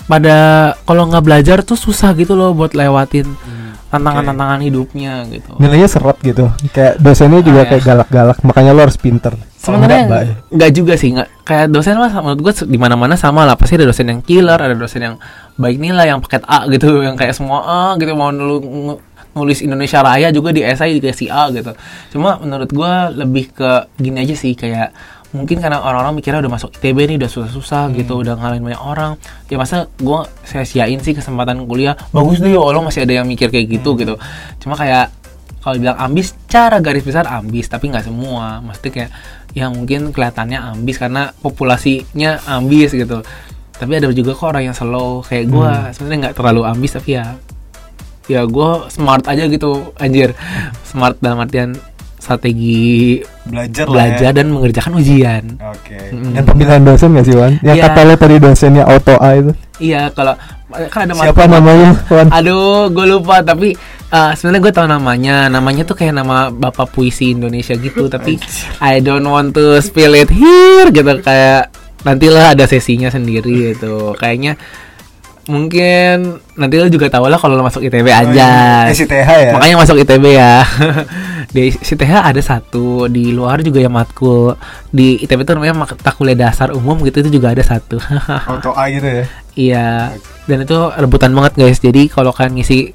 pada 0.05 0.37
kalau 0.85 1.09
nggak 1.09 1.25
belajar 1.25 1.59
tuh 1.65 1.81
susah 1.81 2.13
gitu 2.13 2.37
loh 2.37 2.53
buat 2.53 2.77
lewatin 2.77 3.25
tantangan-tantangan 3.89 4.59
hidupnya 4.61 5.23
gitu. 5.31 5.55
Nilainya 5.57 5.87
seret 5.87 6.19
gitu, 6.19 6.51
kayak 6.75 6.99
dosennya 6.99 7.47
juga 7.47 7.63
Ah, 7.63 7.65
ya. 7.65 7.71
kayak 7.71 7.85
galak-galak, 7.87 8.39
makanya 8.43 8.75
lo 8.75 8.83
harus 8.83 8.99
pinter. 8.99 9.39
Sebenarnya 9.55 10.27
nggak, 10.51 10.71
juga 10.75 10.99
sih 10.99 11.15
nggak 11.15 11.47
kayak 11.47 11.67
dosen 11.71 11.97
mah 11.97 12.11
menurut 12.11 12.41
gue 12.43 12.53
di 12.69 12.77
mana-mana 12.77 13.15
sama 13.15 13.47
lah 13.47 13.55
pasti 13.55 13.79
ada 13.79 13.87
dosen 13.87 14.11
yang 14.11 14.21
killer 14.21 14.59
ada 14.59 14.75
dosen 14.75 15.01
yang 15.01 15.17
baik 15.57 15.79
nilai 15.79 16.11
yang 16.11 16.21
paket 16.21 16.43
A 16.45 16.67
gitu 16.69 17.01
yang 17.01 17.17
kayak 17.17 17.33
semua 17.33 17.65
A 17.65 17.81
gitu 17.97 18.13
mau 18.13 18.29
nulu- 18.29 18.61
ngu- 18.61 19.01
nulis 19.35 19.61
Indonesia 19.61 20.01
Raya 20.01 20.31
juga 20.31 20.55
di 20.55 20.63
esai 20.63 20.99
dikasih 20.99 21.29
A 21.29 21.51
gitu. 21.51 21.75
Cuma 22.15 22.39
menurut 22.39 22.71
gue 22.71 22.93
lebih 23.19 23.51
ke 23.51 23.91
gini 23.99 24.23
aja 24.23 24.35
sih 24.39 24.55
kayak 24.55 24.95
mungkin 25.35 25.59
karena 25.59 25.83
orang-orang 25.83 26.23
mikirnya 26.23 26.47
udah 26.47 26.53
masuk 26.55 26.71
ITB 26.79 27.11
nih 27.11 27.17
udah 27.19 27.27
susah-susah 27.27 27.91
gitu 27.99 28.23
udah 28.23 28.39
ngalahin 28.39 28.63
banyak 28.63 28.79
orang. 28.79 29.19
Ya 29.51 29.59
masa 29.59 29.91
gue 29.99 30.21
saya 30.47 30.63
siain 30.63 31.03
sih 31.03 31.13
kesempatan 31.13 31.67
kuliah 31.67 31.99
bagus 32.15 32.39
deh 32.39 32.55
ya 32.55 32.63
Allah 32.63 32.87
masih 32.87 33.03
ada 33.03 33.19
yang 33.19 33.27
mikir 33.27 33.51
kayak 33.51 33.67
gitu 33.67 33.99
gitu. 33.99 34.15
Cuma 34.63 34.79
kayak 34.79 35.11
kalau 35.59 35.81
bilang 35.81 35.99
ambis 35.99 36.37
cara 36.47 36.79
garis 36.79 37.03
besar 37.03 37.27
ambis 37.27 37.67
tapi 37.67 37.91
nggak 37.91 38.07
semua. 38.07 38.63
Maksudnya 38.63 38.93
kayak 38.95 39.11
ya 39.59 39.67
mungkin 39.75 40.15
kelihatannya 40.15 40.59
ambis 40.79 41.03
karena 41.03 41.35
populasinya 41.43 42.39
ambis 42.47 42.95
gitu. 42.95 43.27
Tapi 43.75 43.91
ada 43.99 44.07
juga 44.15 44.39
kok 44.39 44.55
orang 44.55 44.71
yang 44.71 44.77
slow 44.77 45.27
kayak 45.27 45.51
gue 45.51 45.71
sebenarnya 45.99 46.19
nggak 46.31 46.37
terlalu 46.39 46.63
ambis 46.63 46.95
tapi 46.95 47.19
ya 47.19 47.35
ya 48.25 48.45
gue 48.45 48.71
smart 48.89 49.25
aja 49.29 49.45
gitu 49.45 49.93
anjir 49.97 50.33
smart 50.83 51.21
dalam 51.21 51.45
artian 51.45 51.77
strategi 52.17 53.21
Belajar, 53.45 53.85
belajar 53.85 54.31
dan 54.33 54.49
mengerjakan 54.49 54.97
ujian 54.97 55.45
Oke. 55.61 55.99
Mm. 56.09 56.33
Dan 56.33 56.43
pemilihan 56.49 56.81
dosen 56.81 57.13
gak 57.13 57.27
sih 57.29 57.37
Wan? 57.37 57.61
Yang 57.61 57.77
Iya. 57.77 57.85
kata 57.85 58.01
lo 58.09 58.15
tadi 58.17 58.37
dosennya 58.41 58.85
auto 58.89 59.15
A 59.21 59.31
itu. 59.37 59.53
iya 59.77 60.09
kalau 60.09 60.33
kan 60.89 61.05
ada 61.07 61.13
Siapa 61.15 61.45
namanya 61.45 61.93
Wan? 62.09 62.27
Aduh, 62.33 62.89
gue 62.89 63.07
lupa 63.07 63.45
tapi 63.45 63.77
uh, 64.09 64.33
sebenarnya 64.33 64.63
gue 64.65 64.73
tahu 64.75 64.87
namanya. 64.89 65.37
Namanya 65.47 65.85
tuh 65.85 65.95
kayak 65.95 66.17
nama 66.19 66.49
bapak 66.51 66.91
puisi 66.91 67.31
Indonesia 67.31 67.77
gitu, 67.79 68.09
tapi 68.11 68.41
I 68.83 68.99
don't 68.99 69.23
want 69.23 69.53
to 69.55 69.79
spill 69.79 70.17
it 70.17 70.33
here 70.33 70.89
gitu 70.91 71.15
kayak 71.21 71.71
nantilah 72.03 72.57
ada 72.57 72.65
sesinya 72.67 73.07
sendiri 73.07 73.77
gitu. 73.77 74.17
Kayaknya 74.19 74.59
mungkin 75.45 76.41
nanti 76.57 76.75
lo 76.81 76.89
juga 76.89 77.13
tahu 77.13 77.29
lah 77.29 77.37
kalau 77.37 77.61
lo 77.61 77.65
masuk 77.65 77.85
ITB 77.85 78.09
aja. 78.09 78.49
SITH 78.89 79.13
ya? 79.13 79.53
Makanya 79.53 79.77
masuk 79.77 79.97
ITB 80.01 80.25
ya. 80.33 80.65
di 81.55 81.69
ITB 81.71 82.01
ada 82.09 82.41
satu, 82.41 83.07
di 83.13 83.31
luar 83.31 83.61
juga 83.61 83.85
ya 83.85 83.93
matkul. 83.93 84.57
Di 84.89 85.21
ITB 85.21 85.45
itu 85.45 85.53
namanya 85.53 85.75
mata 85.85 86.11
kuliah 86.17 86.49
dasar 86.49 86.73
umum 86.73 86.97
gitu 87.05 87.21
itu 87.21 87.41
juga 87.41 87.53
ada 87.53 87.61
satu. 87.61 88.01
auto 88.51 88.73
A 88.73 88.89
gitu 88.89 89.05
ya? 89.05 89.25
Iya, 89.55 89.89
dan 90.49 90.65
itu 90.65 90.77
rebutan 90.97 91.31
banget 91.37 91.53
guys. 91.61 91.79
Jadi 91.79 92.09
kalau 92.09 92.33
kalian 92.33 92.59
ngisi 92.59 92.91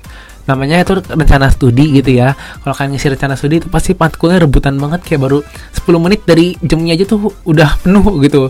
namanya 0.49 0.81
itu 0.81 0.97
rencana 0.97 1.53
studi 1.53 2.01
gitu 2.01 2.17
ya. 2.17 2.33
Kalau 2.65 2.73
kalian 2.73 2.97
ngisi 2.97 3.07
rencana 3.13 3.38
studi 3.38 3.62
itu 3.62 3.69
pasti 3.69 3.93
matkulnya 3.93 4.41
rebutan 4.41 4.75
banget 4.81 5.05
kayak 5.05 5.21
baru 5.21 5.39
10 5.77 6.03
menit 6.03 6.25
dari 6.25 6.57
jamnya 6.65 6.97
aja 6.97 7.05
tuh 7.05 7.29
udah 7.45 7.77
penuh 7.85 8.05
gitu. 8.25 8.49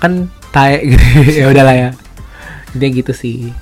Kan 0.00 0.32
tae 0.50 0.80
gitu. 0.82 1.04
ya 1.44 1.52
udahlah 1.52 1.76
ya. 1.76 1.90
Dia 2.72 2.88
gitu 2.88 3.12
sih. 3.12 3.52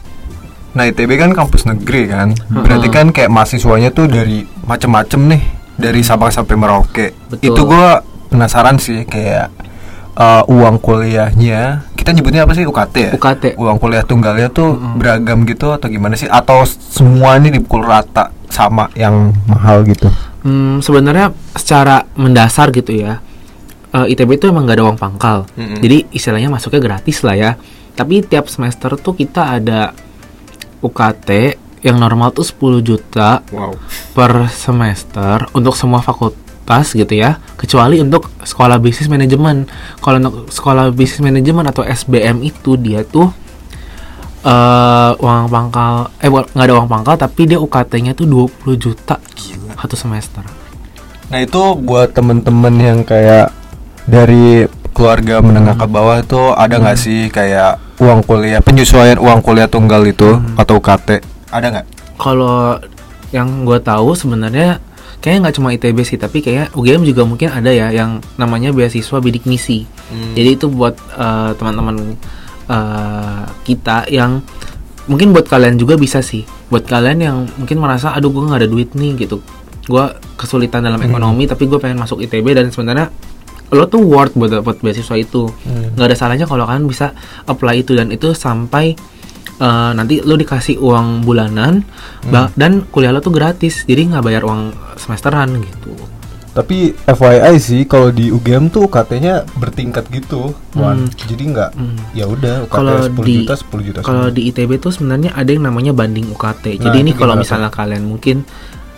Nah 0.70 0.86
ITB 0.86 1.18
kan 1.18 1.34
kampus 1.34 1.66
negeri 1.66 2.06
kan, 2.06 2.30
berarti 2.46 2.88
kan 2.94 3.10
kayak 3.10 3.26
mahasiswanya 3.26 3.90
tuh 3.90 4.06
dari 4.06 4.46
macem-macem 4.62 5.18
nih, 5.26 5.42
dari 5.74 6.00
Sabang 6.06 6.30
sampai 6.30 6.54
Merauke. 6.54 7.10
Betul. 7.26 7.42
Itu 7.42 7.66
gua 7.66 8.06
penasaran 8.30 8.78
sih 8.78 9.02
kayak 9.02 9.50
uh, 10.14 10.46
uang 10.46 10.78
kuliahnya, 10.78 11.90
kita 11.98 12.14
nyebutnya 12.14 12.46
apa 12.46 12.54
sih 12.54 12.62
UKT 12.70 12.94
ya? 12.96 13.10
UKT. 13.18 13.44
Uang 13.58 13.82
kuliah 13.82 14.06
tunggalnya 14.06 14.46
tuh 14.46 14.78
beragam 14.94 15.42
gitu 15.42 15.74
atau 15.74 15.90
gimana 15.90 16.14
sih? 16.14 16.30
Atau 16.30 16.62
semua 16.70 17.34
ini 17.34 17.50
dipukul 17.50 17.82
rata 17.82 18.30
sama 18.46 18.86
yang 18.94 19.34
mahal 19.50 19.82
gitu? 19.82 20.06
Hmm, 20.46 20.78
sebenarnya 20.80 21.34
secara 21.58 22.06
mendasar 22.14 22.70
gitu 22.70 22.94
ya. 22.94 23.18
eh, 23.90 24.06
ITB 24.14 24.38
itu 24.38 24.46
emang 24.46 24.70
gak 24.70 24.78
ada 24.78 24.84
uang 24.86 24.98
pangkal. 25.02 25.50
Mm-mm. 25.58 25.82
Jadi 25.82 26.06
istilahnya 26.14 26.46
masuknya 26.46 26.78
gratis 26.78 27.26
lah 27.26 27.34
ya. 27.34 27.50
Tapi 27.94 28.24
tiap 28.24 28.46
semester 28.48 28.94
tuh 28.96 29.14
kita 29.14 29.60
ada 29.60 29.92
UKT 30.80 31.28
yang 31.80 31.96
normal 31.96 32.32
tuh 32.32 32.44
10 32.44 32.80
juta 32.84 33.40
Wow. 33.52 33.76
per 34.12 34.52
semester 34.52 35.48
untuk 35.56 35.72
semua 35.76 36.04
fakultas 36.04 36.92
gitu 36.92 37.12
ya. 37.12 37.40
Kecuali 37.56 38.00
untuk 38.00 38.28
sekolah 38.44 38.76
bisnis 38.80 39.08
manajemen. 39.08 39.64
Kalau 40.00 40.16
untuk 40.20 40.52
sekolah 40.52 40.92
bisnis 40.92 41.24
manajemen 41.24 41.64
atau 41.68 41.84
SBM 41.84 42.44
itu 42.44 42.76
dia 42.76 43.04
tuh 43.04 43.32
eh 44.40 45.12
uang 45.20 45.52
pangkal 45.52 46.08
eh 46.16 46.32
nggak 46.32 46.64
ada 46.64 46.74
uang 46.80 46.88
pangkal 46.88 47.14
tapi 47.20 47.44
dia 47.44 47.60
UKT-nya 47.60 48.16
tuh 48.16 48.24
20 48.24 48.72
juta 48.80 49.20
satu 49.76 49.96
semester. 49.96 50.44
Nah 51.28 51.38
itu 51.40 51.60
buat 51.76 52.16
temen-temen 52.16 52.74
yang 52.80 52.98
kayak 53.04 53.52
dari 54.08 54.64
keluarga 55.00 55.40
menengah 55.40 55.80
ke 55.80 55.86
bawah 55.88 56.20
itu 56.20 56.52
ada 56.52 56.76
nggak 56.76 56.98
sih 57.00 57.32
kayak 57.32 57.80
uang 57.96 58.20
kuliah 58.28 58.60
penyesuaian 58.60 59.16
uang 59.16 59.40
kuliah 59.40 59.64
tunggal 59.64 60.04
itu 60.04 60.36
atau 60.60 60.76
UKT 60.76 61.24
ada 61.48 61.66
nggak? 61.72 61.86
kalau 62.20 62.76
yang 63.32 63.64
gue 63.64 63.80
tahu 63.80 64.12
sebenarnya 64.12 64.76
kayaknya 65.24 65.48
nggak 65.48 65.56
cuma 65.56 65.72
ITB 65.72 65.98
sih 66.04 66.20
tapi 66.20 66.44
kayak 66.44 66.76
UGM 66.76 67.08
juga 67.08 67.24
mungkin 67.24 67.48
ada 67.48 67.72
ya 67.72 67.88
yang 67.88 68.20
namanya 68.36 68.76
beasiswa 68.76 69.16
bidik 69.24 69.48
misi 69.48 69.88
jadi 70.36 70.58
itu 70.58 70.66
buat 70.68 70.98
eh, 71.14 71.50
teman-teman 71.54 72.18
eh, 72.66 73.42
kita 73.64 74.10
yang 74.10 74.42
mungkin 75.06 75.34
buat 75.34 75.46
kalian 75.46 75.78
juga 75.78 75.94
bisa 75.98 76.22
sih. 76.22 76.46
Buat 76.70 76.86
kalian 76.86 77.18
yang 77.18 77.36
mungkin 77.58 77.78
merasa 77.78 78.14
aduh 78.14 78.30
gue 78.30 78.42
nggak 78.46 78.60
ada 78.66 78.70
duit 78.70 78.90
nih 78.94 79.26
gitu. 79.26 79.42
Gue 79.86 80.04
kesulitan 80.38 80.86
dalam 80.86 81.02
ekonomi 81.02 81.46
tapi 81.46 81.66
gue 81.66 81.78
pengen 81.78 81.98
masuk 81.98 82.22
ITB 82.22 82.54
dan 82.54 82.70
sebenarnya 82.70 83.10
lo 83.70 83.86
tuh 83.86 84.00
worth 84.00 84.34
buat 84.34 84.50
dapat 84.52 84.78
beasiswa 84.78 85.16
itu 85.16 85.46
nggak 85.94 86.04
ada 86.04 86.16
salahnya 86.16 86.44
kalau 86.44 86.64
kalian 86.64 86.84
bisa 86.84 87.14
apply 87.44 87.80
itu 87.80 87.92
dan 87.92 88.08
itu 88.08 88.30
sampai 88.32 88.94
eh, 89.56 89.90
nanti 89.92 90.18
lo 90.20 90.34
dikasih 90.34 90.76
uang 90.76 91.22
bulanan 91.22 91.86
ba- 92.24 92.50
dan 92.52 92.82
kuliah 92.84 93.10
lo 93.10 93.18
tuh 93.18 93.30
gratis 93.30 93.84
jadi 93.84 94.08
nggak 94.08 94.22
bayar 94.22 94.42
uang 94.42 94.62
semesteran 94.96 95.54
gitu 95.60 95.94
Tapi 96.50 96.98
FYI 97.06 97.54
sih 97.58 97.86
kalau 97.86 98.10
di 98.10 98.26
UGM 98.28 98.74
tuh 98.74 98.82
UKT-nya 98.84 99.46
bertingkat 99.54 100.10
gitu, 100.10 100.50
Wan. 100.74 101.06
Jadi 101.06 101.46
nggak 101.46 101.70
Hmm. 101.72 101.94
ya 102.10 102.26
udah 102.26 102.66
UKT 102.66 102.74
kalau 102.74 102.96
10 102.98 103.22
di 103.22 103.34
juta 103.38 103.54
10 103.54 103.86
juta. 103.86 103.98
kalau 104.02 104.26
di 104.28 104.50
ITB 104.50 104.70
tuh 104.76 104.90
sebenarnya 104.90 105.30
ada 105.30 105.46
yang 105.46 105.62
namanya 105.62 105.94
banding 105.94 106.26
UKT. 106.26 106.74
Nah, 106.74 106.90
Jadi 106.90 106.96
ini 106.98 107.12
kalau 107.14 107.38
misalnya 107.38 107.70
kalian 107.70 108.02
mungkin 108.02 108.42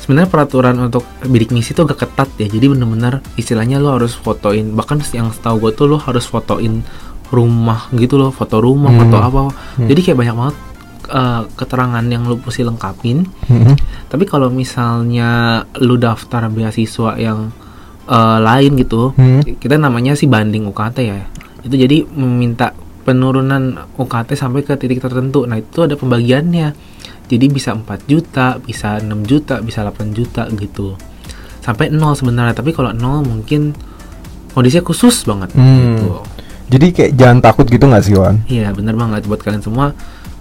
sebenarnya 0.03 0.27
peraturan 0.29 0.77
untuk 0.81 1.07
bidik 1.23 1.51
misi 1.51 1.73
tuh 1.73 1.87
agak 1.87 2.03
ketat 2.03 2.29
ya 2.37 2.51
jadi 2.51 2.67
bener-bener 2.69 3.23
istilahnya 3.35 3.79
lo 3.79 3.95
harus 3.95 4.13
fotoin 4.13 4.75
bahkan 4.75 4.99
yang 5.13 5.31
setahu 5.31 5.63
gue 5.63 5.73
tuh 5.73 5.87
lo 5.87 5.97
harus 5.97 6.27
fotoin 6.27 6.83
rumah 7.31 7.87
gitu 7.93 8.19
loh 8.19 8.29
foto 8.29 8.59
rumah 8.59 8.91
Hmm. 8.91 9.01
foto 9.01 9.17
apa 9.17 9.41
Hmm. 9.77 9.87
jadi 9.87 10.01
kayak 10.03 10.19
banyak 10.19 10.37
banget 10.37 10.57
eh, 11.05 11.43
keterangan 11.53 12.05
yang 12.05 12.23
lo 12.25 12.37
mesti 12.37 12.63
lengkapin 12.63 13.27
Mhm. 13.47 13.75
tapi 14.09 14.25
kalau 14.25 14.49
misalnya 14.49 15.31
lu 15.77 15.95
daftar 15.97 16.47
beasiswa 16.49 17.15
yang 17.17 17.51
eh, 18.05 18.39
lain 18.41 18.75
gitu 18.77 19.13
Hmm. 19.13 19.41
kita 19.43 19.77
namanya 19.77 20.13
sih 20.13 20.27
banding 20.27 20.67
UKT 20.67 20.99
ya 21.01 21.23
itu 21.63 21.75
jadi 21.77 22.03
meminta 22.09 22.75
penurunan 23.03 23.63
UKT 23.95 24.35
sampai 24.35 24.63
ke 24.63 24.75
titik 24.75 24.99
tertentu 24.99 25.43
nah 25.43 25.55
itu 25.55 25.79
ada 25.81 25.95
pembagiannya 25.95 26.75
jadi 27.33 27.47
bisa 27.47 27.73
4 27.73 27.83
juta 28.05 28.47
bisa 28.59 28.99
6 28.99 29.09
juta 29.25 29.59
bisa 29.59 29.81
8 29.83 30.13
juta 30.13 30.45
gitu 30.53 30.95
sampai 31.59 31.89
0 31.89 31.97
sebenarnya 32.13 32.53
tapi 32.53 32.71
kalau 32.71 32.91
0 32.91 33.01
mungkin 33.23 33.73
kondisinya 34.51 34.85
khusus 34.85 35.25
banget 35.25 35.51
Hmm. 35.53 35.97
gitu 35.97 36.11
Jadi 36.69 36.87
kayak 36.89 37.13
jangan 37.15 37.39
takut 37.41 37.67
gitu 37.67 37.85
nggak 37.85 38.01
sih 38.03 38.15
Wan? 38.15 38.41
iya 38.47 38.71
bener 38.71 38.93
banget 38.95 39.25
buat 39.25 39.39
kalian 39.39 39.61
semua 39.61 39.93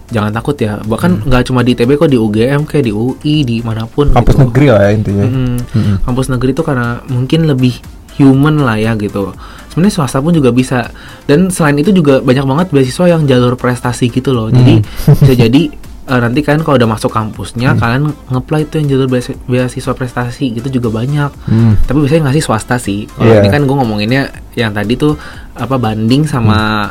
jangan 0.07 0.31
takut 0.31 0.55
ya 0.55 0.79
bahkan 0.81 1.19
nggak 1.21 1.43
cuma 1.45 1.59
di 1.59 1.71
ITB 1.71 1.95
kok 1.95 2.07
di 2.07 2.15
UGM 2.15 2.63
kayak 2.63 2.83
di 2.83 2.91
UI 2.91 3.35
di 3.41 3.59
mana 3.59 3.83
pun 3.83 4.11
Kampus 4.11 4.35
gitu. 4.35 4.43
negeri 4.43 4.67
lah 4.67 4.81
ya 4.81 4.91
intinya. 4.91 5.23
Mm-mm. 5.23 5.55
Mm-mm. 5.69 5.95
kampus 6.01 6.27
negeri 6.27 6.51
itu 6.51 6.61
karena 6.61 6.87
mungkin 7.05 7.39
lebih 7.45 7.79
human 8.13 8.59
lah 8.59 8.75
ya 8.75 8.91
gitu. 8.95 9.31
Sebenarnya 9.67 9.93
swasta 9.93 10.19
pun 10.19 10.31
juga 10.31 10.51
bisa. 10.51 10.91
Dan 11.23 11.47
selain 11.47 11.79
itu 11.79 11.91
juga 11.91 12.19
banyak 12.19 12.43
banget 12.43 12.67
beasiswa 12.69 13.07
yang 13.07 13.23
jalur 13.23 13.55
prestasi 13.55 14.07
gitu 14.07 14.31
loh. 14.31 14.47
Jadi 14.47 14.83
bisa 15.15 15.31
jadi 15.33 15.61
eh, 16.03 16.19
nanti 16.19 16.39
kalian 16.39 16.61
kalau 16.61 16.75
udah 16.75 16.89
masuk 16.89 17.09
kampusnya 17.09 17.73
kalian 17.73 18.01
ngeplay 18.27 18.63
itu 18.63 18.75
yang 18.75 18.87
jalur 18.89 19.07
beasi- 19.07 19.37
beasiswa 19.43 19.93
prestasi 19.93 20.51
gitu 20.51 20.67
juga 20.71 20.89
banyak. 20.95 21.31
Hmm. 21.45 21.73
Tapi 21.79 21.97
biasanya 21.99 22.27
ngasih 22.27 22.43
swasta 22.43 22.75
sih. 22.75 23.05
Kalau 23.07 23.29
Iya. 23.29 23.39
ini 23.39 23.49
kan 23.49 23.61
gue 23.61 23.73
ngomonginnya 23.73 24.21
yang 24.53 24.71
tadi 24.71 24.95
tuh 24.95 25.15
apa 25.53 25.75
banding 25.75 26.25
sama 26.25 26.89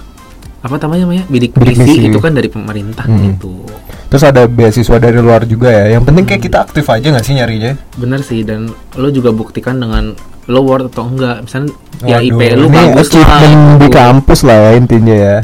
apa 0.61 0.77
namanya 0.77 1.03
namanya 1.03 1.25
bidik, 1.27 1.57
Bidik 1.57 1.73
misi 1.75 1.89
misi. 1.97 2.07
itu 2.07 2.19
kan 2.19 2.31
dari 2.31 2.47
pemerintah 2.47 3.05
Hmm. 3.05 3.33
gitu. 3.33 3.65
Terus 4.07 4.23
ada 4.23 4.45
beasiswa 4.45 4.97
dari 4.97 5.17
luar 5.17 5.43
juga 5.45 5.71
ya. 5.71 5.97
Yang 5.97 6.03
penting 6.05 6.25
kayak 6.27 6.43
kita 6.43 6.59
aktif 6.61 6.85
aja 6.85 7.07
nggak 7.09 7.23
sih 7.23 7.33
nyarinya? 7.33 7.73
Bener 7.95 8.21
sih 8.21 8.43
dan 8.43 8.69
lo 8.93 9.09
juga 9.09 9.31
buktikan 9.31 9.77
dengan 9.77 10.13
lo 10.45 10.61
worth 10.61 10.91
atau 10.91 11.07
enggak. 11.07 11.43
Misalnya 11.43 11.73
ya 12.03 12.19
Waduh, 12.19 12.29
IP 12.29 12.41
lu 12.53 12.67
ini 12.67 12.77
bagus 12.77 13.09
lah. 13.11 13.41
di 13.41 13.51
gitu. 13.81 13.87
kampus 13.91 14.41
lah 14.43 14.57
ya 14.59 14.71
intinya 14.75 15.17
ya. 15.17 15.37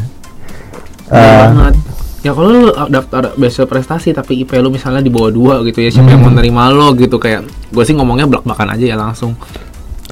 Bener 1.07 1.17
Eh, 1.17 1.39
banget. 1.41 1.75
Ya 2.27 2.35
kalau 2.35 2.51
lu 2.51 2.61
daftar 2.91 3.39
beasiswa 3.39 3.65
prestasi 3.65 4.11
tapi 4.11 4.43
IP 4.43 4.59
lu 4.59 4.67
misalnya 4.69 4.99
di 4.99 5.09
bawah 5.09 5.31
dua 5.31 5.55
gitu 5.63 5.79
ya 5.79 5.95
siapa 5.95 6.11
yang 6.11 6.27
Hmm. 6.27 6.35
nerima 6.35 6.67
lo 6.69 6.91
gitu 6.93 7.17
kayak 7.17 7.41
gue 7.71 7.85
sih 7.87 7.95
ngomongnya 7.95 8.27
belak-belakan 8.27 8.75
aja 8.75 8.83
ya 8.85 8.97
langsung. 8.97 9.39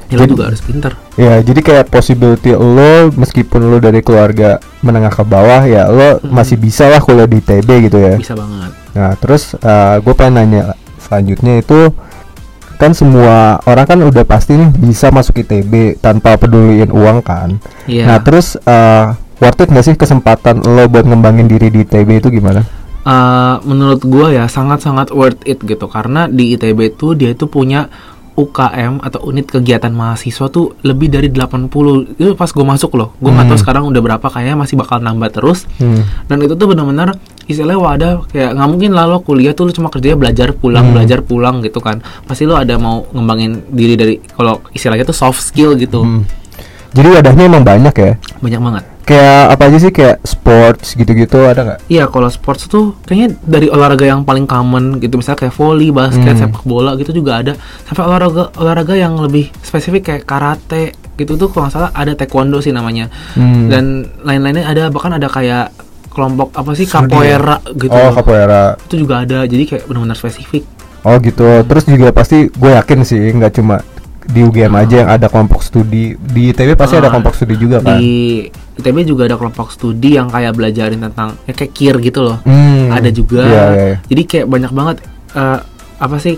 Ya 0.06 0.14
lo 0.14 0.22
Jadi- 0.22 0.30
juga 0.30 0.44
harus 0.46 0.62
pinter. 0.62 0.92
Ya, 1.16 1.40
jadi 1.40 1.58
kayak 1.58 1.84
possibility 1.88 2.52
lo 2.52 3.10
meskipun 3.10 3.66
lo 3.66 3.78
dari 3.78 3.98
keluarga 3.98 4.62
menengah 4.78 5.10
ke 5.10 5.24
bawah 5.24 5.66
ya 5.66 5.88
lo 5.88 6.22
Hmm. 6.22 6.30
masih 6.30 6.54
bisa 6.54 6.86
lah 6.86 7.02
kuliah 7.02 7.26
di 7.26 7.42
TB 7.42 7.68
gitu 7.82 7.98
ya. 7.98 8.14
Bisa 8.14 8.38
banget. 8.38 8.70
Nah, 8.94 9.10
terus 9.16 9.58
gue 9.98 10.14
pengen 10.14 10.34
nanya 10.38 10.62
selanjutnya 11.00 11.58
itu 11.58 11.90
kan 12.74 12.90
semua 12.90 13.58
orang 13.64 13.86
kan 13.86 13.98
udah 13.98 14.22
pasti 14.22 14.54
nih 14.54 14.70
bisa 14.76 15.08
masuk 15.08 15.40
ITB 15.40 15.98
tanpa 15.98 16.34
peduliin 16.36 16.90
uang 16.90 17.22
kan. 17.22 17.58
Iya. 17.86 18.06
Nah, 18.06 18.18
terus 18.20 18.54
uh, 18.60 19.14
worth 19.44 19.60
it 19.60 19.68
nggak 19.68 19.84
sih 19.84 19.94
kesempatan 19.94 20.64
lo 20.64 20.88
buat 20.88 21.04
ngembangin 21.04 21.44
diri 21.46 21.68
di 21.68 21.84
ITB 21.84 22.08
itu 22.18 22.28
gimana? 22.30 22.64
Eh, 23.04 23.56
menurut 23.62 24.00
gua 24.02 24.32
ya 24.32 24.44
sangat-sangat 24.46 25.12
worth 25.12 25.44
it 25.44 25.60
gitu 25.60 25.84
karena 25.86 26.24
di 26.24 26.56
ITB 26.56 26.96
tuh 26.96 27.12
dia 27.12 27.30
itu 27.30 27.44
punya 27.44 27.92
UKM 28.34 28.98
atau 28.98 29.22
unit 29.24 29.46
kegiatan 29.46 29.92
mahasiswa 29.92 30.48
tuh 30.48 30.74
lebih 30.82 31.06
dari 31.06 31.30
80 31.30 31.70
itu 32.18 32.34
pas 32.34 32.48
gue 32.48 32.64
masuk 32.64 32.98
loh 32.98 33.14
gue 33.14 33.30
nggak 33.30 33.46
tahu 33.46 33.54
Hmm. 33.54 33.62
sekarang 33.62 33.82
udah 33.86 34.00
berapa 34.02 34.26
kayaknya 34.26 34.58
masih 34.58 34.74
bakal 34.74 34.98
nambah 34.98 35.30
terus 35.30 35.70
Hmm. 35.78 36.02
dan 36.26 36.42
itu 36.42 36.56
tuh 36.56 36.66
benar-benar 36.66 37.14
istilahnya 37.46 37.78
wadah 37.78 38.12
kayak 38.26 38.58
nggak 38.58 38.68
mungkin 38.68 38.90
lah 38.90 39.06
lo 39.06 39.22
kuliah 39.22 39.54
tuh 39.54 39.68
lo 39.68 39.72
cuma 39.72 39.86
kerjanya 39.86 40.18
belajar 40.18 40.50
pulang 40.50 40.82
Hmm. 40.82 40.94
belajar 40.98 41.22
pulang 41.22 41.62
gitu 41.62 41.78
kan 41.78 42.02
pasti 42.24 42.42
lo 42.42 42.56
ada 42.56 42.74
mau 42.74 43.06
ngembangin 43.06 43.70
diri 43.70 43.94
dari 43.94 44.14
kalau 44.26 44.66
istilahnya 44.68 45.04
tuh 45.04 45.14
soft 45.14 45.38
skill 45.38 45.76
gitu 45.76 46.02
Hmm. 46.02 46.26
Jadi 46.90 47.08
wadahnya 47.12 47.44
emang 47.44 47.62
banyak 47.62 47.94
ya. 47.96 48.12
banyak 48.40 48.60
banget 48.60 48.84
Kayak 49.04 49.52
apa 49.52 49.62
aja 49.68 49.78
sih 49.78 49.92
kayak 49.92 50.16
sports 50.24 50.96
gitu-gitu 50.96 51.36
ada 51.40 51.60
nggak? 51.60 51.78
Iya, 51.86 52.08
kalau 52.08 52.28
sports 52.28 52.64
tuh 52.66 52.96
kayaknya 53.04 53.36
dari 53.40 53.68
olahraga 53.68 54.04
yang 54.04 54.24
paling 54.24 54.44
common 54.44 54.96
gitu, 54.96 55.20
misalnya 55.20 55.44
kayak 55.44 55.54
volley, 55.54 55.92
basket, 55.92 56.32
Hmm. 56.32 56.48
sepak 56.48 56.64
bola 56.64 56.96
gitu 56.96 57.12
juga 57.12 57.38
ada. 57.38 57.52
Sampai 57.84 58.00
olahraga 58.02 58.48
olahraga 58.56 58.94
yang 58.94 59.12
lebih 59.16 59.52
spesifik 59.60 60.08
kayak 60.08 60.24
karate 60.24 60.84
gitu 61.14 61.36
tuh 61.36 61.46
kalau 61.46 61.68
nggak 61.68 61.74
salah 61.74 61.90
ada 61.92 62.12
taekwondo 62.12 62.58
sih 62.58 62.72
namanya. 62.72 63.12
Hmm. 63.36 63.68
Dan 63.68 63.84
lain-lainnya 64.20 64.64
ada 64.64 64.88
bahkan 64.88 65.12
ada 65.12 65.28
kayak 65.28 65.68
kelompok 66.08 66.54
apa 66.54 66.72
sih 66.72 66.86
Studi. 66.86 67.10
capoeira 67.10 67.56
gitu. 67.70 67.92
Oh, 67.92 68.08
capoeira. 68.10 68.80
Itu 68.80 68.94
juga 68.96 69.20
ada. 69.20 69.44
Jadi 69.44 69.64
kayak 69.66 69.84
benar-benar 69.84 70.16
spesifik. 70.16 70.64
Oh 71.02 71.20
gitu. 71.20 71.44
Terus 71.60 71.84
juga 71.84 72.08
pasti 72.08 72.48
gue 72.48 72.70
yakin 72.72 73.04
sih 73.04 73.20
nggak 73.20 73.52
cuma 73.52 73.84
di 74.24 74.40
UGM 74.40 74.72
aja 74.72 75.04
yang 75.04 75.10
ada 75.12 75.28
kelompok 75.28 75.60
studi. 75.60 76.16
Di 76.16 76.48
ITB 76.50 76.72
pasti 76.72 76.96
ada 76.96 77.06
Ah, 77.06 77.12
kelompok 77.12 77.36
studi 77.36 77.60
juga 77.60 77.84
kan. 77.84 78.00
Di 78.00 78.48
ITB 78.74 79.04
juga 79.04 79.24
ada 79.24 79.34
kelompok 79.34 79.70
studi 79.70 80.14
yang 80.14 80.26
kayak 80.26 80.52
belajarin 80.52 80.98
tentang 81.00 81.38
ya 81.44 81.52
kayak 81.52 81.72
kir 81.72 81.96
gitu 82.00 82.20
loh. 82.22 82.38
Hmm. 82.42 82.90
ada 82.90 83.08
juga. 83.08 83.42
Iya, 83.42 83.64
iya, 83.70 83.84
iya. 83.86 83.96
Jadi 84.04 84.22
kayak 84.24 84.46
banyak 84.46 84.70
banget 84.70 84.96
eh, 85.32 85.58
apa 85.96 86.16
sih 86.18 86.36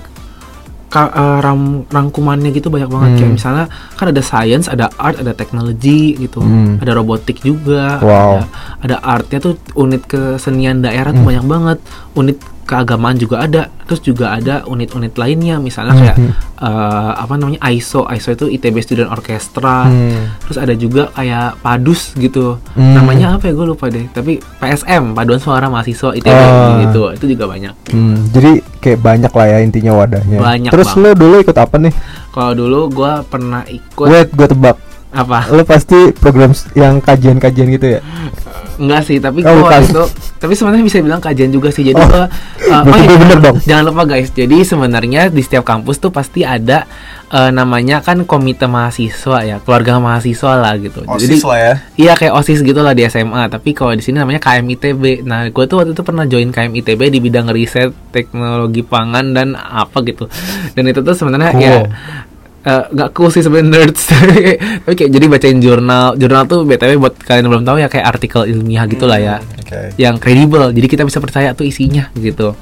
ka- 0.87 1.11
eh, 1.11 1.39
ram 1.41 1.61
rangkumannya 1.87 2.49
gitu 2.51 2.69
banyak 2.69 2.87
banget 2.87 3.09
Hmm. 3.11 3.19
kayak 3.19 3.33
misalnya 3.35 3.65
kan 3.93 4.07
ada 4.09 4.23
science, 4.23 4.67
ada 4.67 4.87
art, 4.97 5.17
ada 5.17 5.33
teknologi 5.33 6.15
gitu. 6.15 6.39
Hmm. 6.39 6.79
Ada 6.79 6.93
robotik 6.93 7.41
juga. 7.41 7.99
Wow. 7.99 8.41
Ada, 8.41 8.45
ada 8.81 8.97
artnya 9.03 9.39
tuh 9.43 9.55
unit 9.75 10.03
kesenian 10.03 10.81
daerah 10.81 11.11
tuh 11.11 11.21
Hmm. 11.21 11.31
banyak 11.31 11.45
banget. 11.45 11.79
Unit 12.15 12.39
keagamaan 12.67 13.15
juga 13.15 13.41
ada. 13.41 13.63
Terus 13.87 14.03
juga 14.03 14.35
ada 14.35 14.67
unit-unit 14.67 15.15
lainnya 15.15 15.57
misalnya 15.57 15.95
Hmm. 15.95 16.03
kayak 16.03 16.17
eh, 16.59 17.13
apa 17.17 17.33
namanya 17.33 17.61
ISO. 17.69 18.03
ISO 18.07 18.33
itu 18.33 18.51
ITB 18.51 18.77
Student 18.79 19.09
Orchestra. 19.09 19.87
Hmm. 19.87 20.35
Terus 20.43 20.59
ada 20.59 20.75
juga 20.75 21.09
kayak 21.11 21.61
padus 21.61 22.11
gitu. 22.15 22.59
Hmm. 22.73 22.93
Namanya 22.93 23.37
apa 23.37 23.47
ya 23.47 23.55
gue 23.55 23.67
lupa 23.67 23.87
deh. 23.87 24.07
Tapi 24.09 24.37
PSM, 24.59 25.13
Paduan 25.13 25.39
Suara 25.39 25.67
Mahasiswa 25.67 26.11
ITB 26.13 26.35
Ah. 26.35 26.83
gitu. 26.83 27.03
Itu 27.13 27.27
juga 27.29 27.47
banyak. 27.47 27.75
Hmm, 27.89 28.27
jadi 28.29 28.51
kayak 28.77 29.01
banyak 29.01 29.31
lah 29.31 29.47
ya 29.47 29.59
intinya 29.61 29.93
wadahnya. 29.95 30.39
Banyak 30.39 30.71
Terus 30.71 30.91
banget. 30.91 31.03
lo 31.07 31.11
dulu 31.17 31.37
ikut 31.41 31.57
apa 31.57 31.77
nih? 31.79 31.95
Kalau 32.29 32.53
dulu 32.53 32.81
gue 32.91 33.13
pernah 33.25 33.63
ikut 33.65 34.07
Wait, 34.07 34.29
gue 34.29 34.47
tebak. 34.47 34.77
apa? 35.09 35.49
Lo 35.49 35.63
pasti 35.63 36.13
program 36.13 36.51
yang 36.75 36.99
kajian-kajian 36.99 37.69
gitu 37.71 37.87
ya? 37.97 38.01
Enggak 38.77 39.03
sih, 39.05 39.17
tapi 39.17 39.41
Oh, 39.41 39.49
gue 39.49 39.63
bukan. 39.65 39.81
itu, 39.83 40.05
tapi 40.37 40.53
sebenarnya 40.53 40.85
bisa 40.85 40.99
bilang 41.01 41.17
kajian 41.17 41.49
juga 41.49 41.69
sih. 41.69 41.81
Jadi 41.83 41.97
Oh. 41.97 42.05
gua, 42.05 42.25
uh, 42.25 42.83
Berarti 42.85 43.05
gue 43.05 43.19
bener 43.19 43.39
dong. 43.41 43.57
Jangan 43.65 43.85
lupa 43.85 44.03
guys. 44.05 44.29
Jadi 44.29 44.57
sebenarnya 44.63 45.29
di 45.29 45.41
setiap 45.41 45.65
kampus 45.65 45.97
tuh 45.97 46.11
pasti 46.11 46.45
ada 46.45 46.85
uh, 47.29 47.49
namanya 47.49 47.99
kan 47.99 48.23
komite 48.23 48.65
mahasiswa 48.65 49.39
ya, 49.43 49.57
keluarga 49.59 49.97
mahasiswa 49.97 50.53
lah 50.55 50.77
gitu. 50.77 51.03
Jadi 51.09 51.37
lah 51.41 51.59
ya. 51.59 51.75
Iya 51.97 52.13
kayak 52.15 52.33
OSIS 52.35 52.61
gitu 52.61 52.81
lah 52.81 52.93
di 52.93 53.03
SMA, 53.05 53.49
tapi 53.49 53.73
kalau 53.73 53.93
di 53.93 54.05
sini 54.05 54.21
namanya 54.21 54.39
KMITB. 54.39 55.25
Nah, 55.25 55.49
gue 55.49 55.65
tuh 55.65 55.81
waktu 55.81 55.97
itu 55.97 56.05
pernah 56.05 56.25
join 56.25 56.53
KMITB 56.53 57.01
di 57.09 57.19
bidang 57.19 57.49
riset 57.49 57.97
teknologi 58.13 58.85
pangan 58.85 59.33
dan 59.33 59.57
apa 59.57 60.05
gitu. 60.05 60.29
Dan 60.73 60.85
itu 60.85 61.01
tuh 61.01 61.17
sebenarnya 61.17 61.51
Cool. 61.51 61.65
ya 61.65 61.81
eh, 62.67 62.85
nggak 62.91 63.11
cool 63.15 63.31
sih 63.31 63.47
sebenarnya 63.47 63.71
nerds 63.71 64.03
tapi 64.85 64.95
kayak 64.99 65.11
jadi 65.15 65.27
bacain 65.31 65.59
jurnal 65.63 66.19
jurnal 66.19 66.43
tuh 66.51 66.67
btw 66.67 66.99
buat 66.99 67.15
kalian 67.23 67.47
yang 67.47 67.53
belum 67.55 67.65
tahu 67.65 67.77
ya 67.79 67.89
kayak 67.89 68.07
artikel 68.11 68.43
ilmiah 68.45 68.85
gitulah 68.91 69.19
ya 69.23 69.37
Oke. 69.63 69.95
yang 69.97 70.19
kredibel 70.19 70.75
jadi 70.75 70.87
kita 70.91 71.03
bisa 71.07 71.23
percaya 71.23 71.55
tuh 71.55 71.65
isinya 71.65 72.11
gitu 72.19 72.59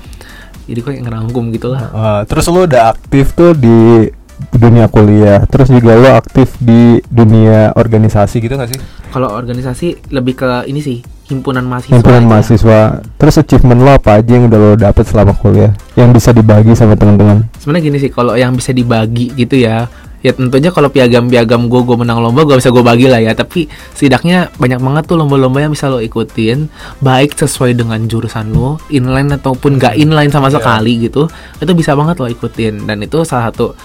jadi 0.68 0.80
kayak 0.80 1.00
ngerangkum 1.04 1.52
gitulah 1.52 1.92
Uh, 1.94 2.20
terus 2.24 2.48
lo 2.48 2.64
udah 2.64 2.96
aktif 2.96 3.36
tuh 3.36 3.52
di 3.52 4.08
dunia 4.50 4.90
kuliah. 4.90 5.46
Terus 5.46 5.70
juga 5.70 5.94
lo 5.94 6.10
aktif 6.18 6.58
di 6.58 6.98
dunia 7.06 7.70
organisasi 7.76 8.42
gitu 8.42 8.58
gak 8.58 8.72
sih? 8.72 8.80
kalau 9.14 9.30
organisasi 9.30 10.10
lebih 10.10 10.34
ke 10.34 10.66
ini 10.66 10.82
sih 10.82 10.98
himpunan 11.24 11.62
mahasiswa 11.62 11.94
Himpunan 11.94 12.20
aja. 12.20 12.30
mahasiswa. 12.30 12.78
Terus 13.16 13.34
achievement 13.38 13.80
lo 13.80 13.90
apa 13.92 14.16
aja 14.16 14.30
yang 14.30 14.46
udah 14.46 14.58
lo 14.58 14.70
dapet 14.74 15.04
selama 15.04 15.32
kuliah? 15.32 15.72
Yang 15.92 16.10
bisa 16.14 16.30
dibagi 16.30 16.72
sama 16.72 16.94
teman-teman? 16.94 17.48
sebenarnya 17.56 17.84
gini 17.86 17.98
sih 17.98 18.08
kalau 18.08 18.34
yang 18.34 18.52
bisa 18.52 18.70
dibagi 18.70 19.32
gitu 19.32 19.56
ya 19.56 19.88
ya 20.20 20.32
tentunya 20.32 20.68
kalau 20.68 20.88
piagam-piagam 20.88 21.64
gue 21.66 21.80
gue 21.82 21.96
menang 21.98 22.16
lomba 22.18 22.44
gue 22.44 22.56
bisa 22.56 22.68
gue 22.68 22.80
bagi 22.80 23.08
lah 23.08 23.20
ya 23.20 23.32
tapi 23.32 23.64
setidaknya 23.90 24.48
banyak 24.54 24.76
banget 24.78 25.04
tuh 25.04 25.16
lomba-lomba 25.16 25.60
yang 25.60 25.68
bisa 25.68 25.84
lo 25.86 25.96
ikutin 25.98 26.64
baik 26.98 27.32
sesuai 27.34 27.72
dengan 27.74 28.00
jurusan 28.02 28.48
lo 28.48 28.80
inline 28.88 29.32
ataupun 29.34 29.76
gak 29.76 29.92
inline 29.94 30.28
sama 30.28 30.48
Iya. 30.48 30.56
sekali 30.58 30.92
gitu 31.02 31.28
itu 31.58 31.72
bisa 31.72 31.92
banget 31.92 32.16
lo 32.16 32.26
ikutin 32.26 32.84
dan 32.84 33.00
itu 33.00 33.20
salah 33.22 33.48
satu 33.48 33.76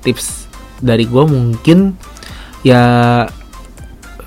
tips 0.00 0.46
dari 0.78 1.02
gue 1.02 1.24
mungkin 1.24 1.98
ya 2.60 2.82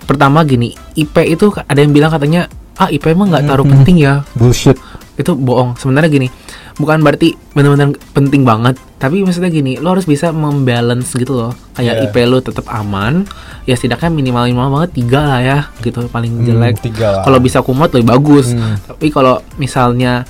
pertama 0.02 0.44
gini 0.44 0.76
IP 0.94 1.16
itu 1.26 1.52
ada 1.58 1.80
yang 1.80 1.92
bilang 1.92 2.12
katanya 2.12 2.52
ah 2.82 2.90
IP 2.90 3.06
emang 3.08 3.30
nggak 3.30 3.46
taruh 3.46 3.62
Hmm. 3.62 3.74
penting 3.78 3.98
ya 4.00 4.26
Bullshit. 4.34 4.74
itu 5.14 5.32
bohong 5.32 5.78
sebenarnya 5.78 6.10
gini 6.10 6.28
bukan 6.74 6.98
berarti 7.00 7.38
benar-benar 7.54 7.94
penting 8.10 8.42
banget 8.42 8.74
tapi 8.98 9.22
maksudnya 9.22 9.48
gini 9.48 9.78
lo 9.78 9.94
harus 9.94 10.04
bisa 10.04 10.32
membalance 10.32 11.14
gitu 11.14 11.36
loh 11.36 11.52
kayak 11.72 11.94
Iya. 11.96 12.04
IP 12.08 12.16
lo 12.26 12.40
tetap 12.40 12.66
aman 12.68 13.30
ya 13.64 13.76
setidaknya 13.76 14.10
minimal 14.10 14.44
minimal 14.46 14.68
banget 14.74 14.92
tiga 14.96 15.22
lah 15.22 15.40
ya 15.40 15.60
gitu 15.80 16.08
paling 16.08 16.34
Hmm, 16.34 16.46
jelek 16.48 16.82
kalau 17.22 17.38
bisa 17.38 17.62
kumot 17.62 17.92
lebih 17.92 18.10
bagus 18.10 18.50
Hmm. 18.50 18.82
tapi 18.82 19.08
kalau 19.08 19.38
misalnya 19.56 20.26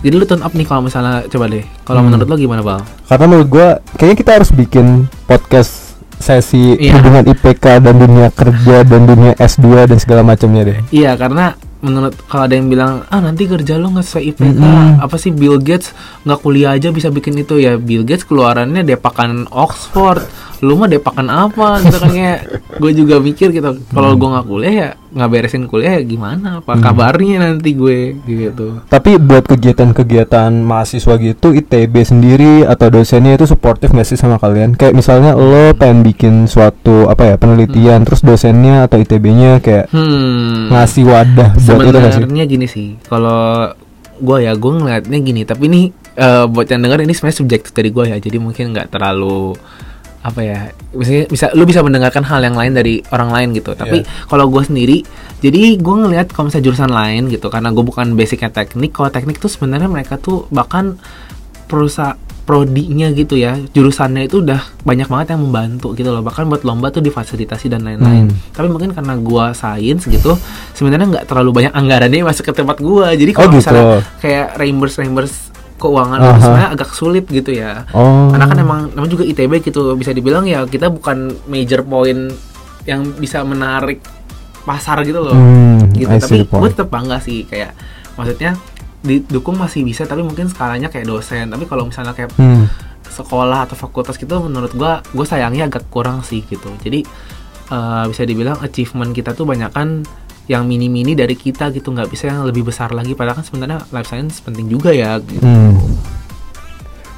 jadi 0.00 0.14
lu 0.14 0.24
turn 0.24 0.40
up 0.40 0.50
nih 0.50 0.64
kalau 0.64 0.80
misalnya 0.80 1.28
coba 1.28 1.44
deh 1.46 1.66
kalau 1.82 2.00
Hmm. 2.00 2.08
menurut 2.08 2.26
lo 2.26 2.36
gimana 2.36 2.62
bal 2.62 2.80
Karena 3.04 3.24
menurut 3.26 3.48
gua 3.50 3.68
kayaknya 3.92 4.16
kita 4.16 4.30
harus 4.32 4.50
bikin 4.50 4.86
podcast 5.26 5.92
sesi 6.16 6.78
Iya. 6.78 6.96
hubungan 6.96 7.26
IPK 7.26 7.82
dan 7.82 7.94
dunia 7.96 8.30
kerja 8.30 8.76
dan 8.80 9.00
dunia 9.02 9.32
S2 9.36 9.84
dan 9.84 9.98
segala 9.98 10.22
macamnya 10.22 10.62
deh. 10.64 10.78
Iya 10.88 11.12
karena 11.14 11.58
menurut 11.82 12.14
kalau 12.30 12.46
ada 12.46 12.54
yang 12.54 12.70
bilang 12.70 13.02
ah 13.10 13.18
nanti 13.18 13.50
kerja 13.50 13.74
lo 13.74 13.90
nggak 13.90 14.06
sesuai 14.06 14.24
IPK 14.32 14.62
Mm-mm. 14.62 15.02
apa 15.02 15.16
sih 15.18 15.34
Bill 15.34 15.58
Gates 15.58 15.90
nggak 16.22 16.38
kuliah 16.40 16.78
aja 16.78 16.94
bisa 16.94 17.10
bikin 17.10 17.34
itu 17.36 17.58
ya? 17.58 17.74
Bill 17.74 18.06
Gates 18.06 18.22
keluarannya 18.22 18.86
depakan 18.86 19.50
Oxford 19.50 20.22
lu 20.62 20.78
mah 20.78 20.88
depakan 20.88 21.26
apa? 21.26 21.82
Gitu 21.82 21.98
kan 21.98 22.10
kayak 22.14 22.40
gue 22.78 22.92
juga 22.94 23.18
mikir 23.18 23.50
gitu 23.50 23.82
kalau 23.90 24.14
gue 24.14 24.28
nggak 24.30 24.46
kuliah 24.46 24.74
ya 24.74 24.90
nggak 25.12 25.28
beresin 25.28 25.66
kuliah 25.66 25.98
ya 25.98 26.02
gimana? 26.06 26.62
Apa 26.62 26.78
Mm. 26.78 26.82
kabarnya 26.82 27.36
nanti 27.42 27.70
gue? 27.74 28.16
Gitu. 28.22 28.80
Tapi 28.86 29.18
buat 29.18 29.44
kegiatan-kegiatan 29.44 30.54
mahasiswa 30.62 31.14
gitu 31.18 31.52
ITB 31.52 31.94
sendiri 32.06 32.54
atau 32.64 32.88
dosennya 32.88 33.36
itu 33.36 33.50
suportif 33.50 33.90
nggak 33.90 34.08
sih 34.08 34.16
sama 34.16 34.38
kalian? 34.38 34.78
Kayak 34.78 34.94
misalnya 34.96 35.34
lo 35.34 35.74
pengen 35.74 36.06
bikin 36.06 36.46
suatu 36.46 37.10
apa 37.10 37.34
ya 37.34 37.34
penelitian 37.36 38.06
terus 38.06 38.22
dosennya 38.22 38.86
atau 38.86 39.02
ITB-nya 39.02 39.58
kayak 39.58 39.90
hmm. 39.90 40.70
ngasih 40.70 41.04
wadah 41.04 41.50
buat 41.58 41.84
itu 41.90 41.98
sebenarnya 42.22 42.46
gini 42.46 42.66
sih 42.70 42.88
kalau 43.06 43.72
gue 44.22 44.38
ya 44.46 44.52
gue 44.54 44.72
ngeliatnya 44.72 45.18
gini 45.18 45.42
tapi 45.42 45.66
ini 45.66 45.82
eh, 46.14 46.44
buat 46.46 46.68
yang 46.70 46.86
denger 46.86 47.02
ini 47.02 47.12
sebenarnya 47.16 47.38
subjektif 47.42 47.72
dari 47.74 47.90
gue 47.90 48.04
ya 48.12 48.16
jadi 48.22 48.38
mungkin 48.38 48.70
nggak 48.76 48.94
terlalu 48.94 49.56
apa 50.22 50.40
ya 50.40 50.70
bisa 50.94 51.26
bisa 51.26 51.46
lu 51.58 51.66
bisa 51.66 51.82
mendengarkan 51.82 52.22
hal 52.22 52.38
yang 52.46 52.54
lain 52.54 52.72
dari 52.78 53.02
orang 53.10 53.34
lain 53.34 53.48
gitu. 53.58 53.74
Tapi 53.74 54.06
kalau 54.30 54.46
gue 54.46 54.62
sendiri 54.62 55.02
jadi 55.42 55.74
gue 55.82 55.96
ngelihat 56.06 56.30
kalau 56.30 56.46
misalnya 56.46 56.66
jurusan 56.70 56.90
lain 56.94 57.26
gitu 57.26 57.50
karena 57.50 57.74
gue 57.74 57.82
bukan 57.82 58.14
basicnya 58.14 58.54
teknik 58.54 58.94
kalau 58.94 59.10
teknik 59.10 59.42
tuh 59.42 59.50
sebenarnya 59.50 59.90
mereka 59.90 60.18
tuh 60.22 60.46
bahkan 60.54 60.94
perusahaan 61.66 62.14
prodinya 62.42 63.06
gitu 63.14 63.38
ya 63.38 63.54
jurusannya 63.70 64.26
itu 64.26 64.42
udah 64.42 64.58
banyak 64.82 65.06
banget 65.06 65.38
yang 65.38 65.46
membantu 65.46 65.94
gitu 65.94 66.10
loh. 66.10 66.26
Bahkan 66.26 66.50
buat 66.50 66.62
lomba 66.66 66.90
tuh 66.90 66.98
difasilitasi 66.98 67.70
dan 67.70 67.86
lain-lain. 67.86 68.30
Hmm. 68.30 68.38
tapi 68.50 68.66
mungkin 68.66 68.90
karena 68.94 69.14
gua 69.14 69.54
sains 69.54 70.02
gitu 70.06 70.34
sebenarnya 70.74 71.06
nggak 71.06 71.24
terlalu 71.30 71.62
banyak 71.62 71.72
anggarannya 71.74 72.26
masuk 72.26 72.50
ke 72.50 72.52
tempat 72.54 72.82
gua. 72.82 73.14
Jadi 73.14 73.30
Oh, 73.34 73.36
kalau 73.46 73.50
gitu. 73.54 73.58
misalnya 73.62 73.84
kayak 74.18 74.58
reimburse 74.58 74.98
reimburse 74.98 75.51
keuangan 75.82 76.16
Aha. 76.16 76.26
itu 76.28 76.38
sebenarnya 76.40 76.70
agak 76.70 76.90
sulit 76.92 77.26
gitu 77.26 77.50
ya 77.50 77.82
Oh. 77.90 78.30
karena 78.30 78.46
kan 78.46 78.56
emang 78.56 78.80
namanya 78.90 79.12
juga 79.12 79.24
ITB 79.26 79.52
gitu 79.60 79.92
bisa 79.94 80.10
dibilang 80.10 80.46
ya 80.46 80.62
kita 80.64 80.86
bukan 80.88 81.18
major 81.44 81.82
point 81.82 82.30
yang 82.82 83.02
bisa 83.12 83.42
menarik 83.42 83.98
pasar 84.62 85.02
gitu 85.02 85.18
loh 85.20 85.34
Hmm, 85.34 85.90
gitu 85.90 86.06
tapi 86.08 86.46
gue 86.46 86.68
tetap 86.68 86.86
bangga 86.86 87.18
sih 87.18 87.42
kayak 87.42 87.74
maksudnya 88.14 88.54
didukung 89.00 89.58
masih 89.58 89.82
bisa 89.82 90.02
tapi 90.02 90.22
mungkin 90.22 90.46
skalanya 90.46 90.86
kayak 90.86 91.04
dosen 91.04 91.50
tapi 91.50 91.66
kalau 91.66 91.82
misalnya 91.84 92.14
kayak 92.14 92.30
Hmm. 92.32 92.70
sekolah 93.04 93.66
atau 93.66 93.74
fakultas 93.74 94.16
gitu 94.16 94.40
menurut 94.40 94.72
gua 94.72 95.02
gue 95.04 95.26
sayangnya 95.26 95.66
agak 95.66 95.84
kurang 95.88 96.22
sih 96.22 96.40
gitu 96.42 96.70
jadi 96.78 97.02
eh, 97.68 98.04
bisa 98.06 98.22
dibilang 98.22 98.56
achievement 98.58 99.10
kita 99.10 99.32
tuh 99.32 99.44
banyak 99.44 99.68
kan 99.68 100.06
yang 100.50 100.66
mini-mini 100.66 101.14
dari 101.14 101.38
kita 101.38 101.70
gitu 101.70 101.94
nggak 101.94 102.10
bisa 102.10 102.30
yang 102.30 102.42
lebih 102.42 102.66
besar 102.66 102.90
lagi 102.90 103.14
padahal 103.14 103.42
kan 103.42 103.46
sebenarnya 103.46 103.78
life 103.94 104.08
science 104.10 104.42
penting 104.42 104.66
juga 104.66 104.90
ya 104.90 105.22
gitu. 105.22 105.42
Hmm. 105.42 105.78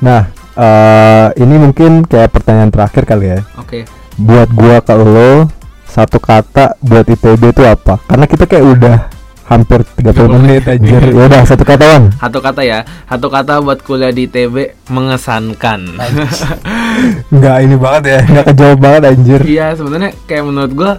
Nah, 0.04 0.28
eh, 0.56 1.28
ini 1.40 1.54
mungkin 1.56 2.04
kayak 2.04 2.30
pertanyaan 2.36 2.68
terakhir 2.68 3.08
kali 3.08 3.26
ya. 3.32 3.40
oke 3.56 3.88
Buat 4.20 4.48
gua 4.52 4.76
ke 4.84 4.94
lo 4.94 5.32
satu 5.88 6.18
kata 6.18 6.76
buat 6.82 7.06
ITB 7.06 7.54
itu 7.54 7.62
apa? 7.64 8.02
Karena 8.04 8.26
kita 8.26 8.44
kayak 8.44 8.66
udah 8.66 8.96
hampir 9.44 9.84
30 9.84 10.34
menit 10.40 10.64
anjir. 10.64 11.02
Ya 11.12 11.22
udah 11.28 11.42
satu 11.44 11.64
kata 11.64 11.84
Wan. 11.84 12.04
satu 12.16 12.38
kata 12.40 12.60
ya 12.64 12.80
satu 13.08 13.28
kata 13.28 13.60
buat 13.60 13.80
kuliah 13.84 14.08
di 14.08 14.24
TB 14.24 14.88
mengesankan 14.88 15.80
Nggak 17.34 17.56
ini 17.60 17.76
banget 17.76 18.02
ya, 18.08 18.20
nggak 18.24 18.44
kejawab 18.52 18.78
banget 18.80 19.02
anjir. 19.12 19.40
Iya 19.44 19.66
sebenarnya 19.76 20.10
kayak 20.24 20.44
menurut 20.48 20.72
gua 20.72 20.92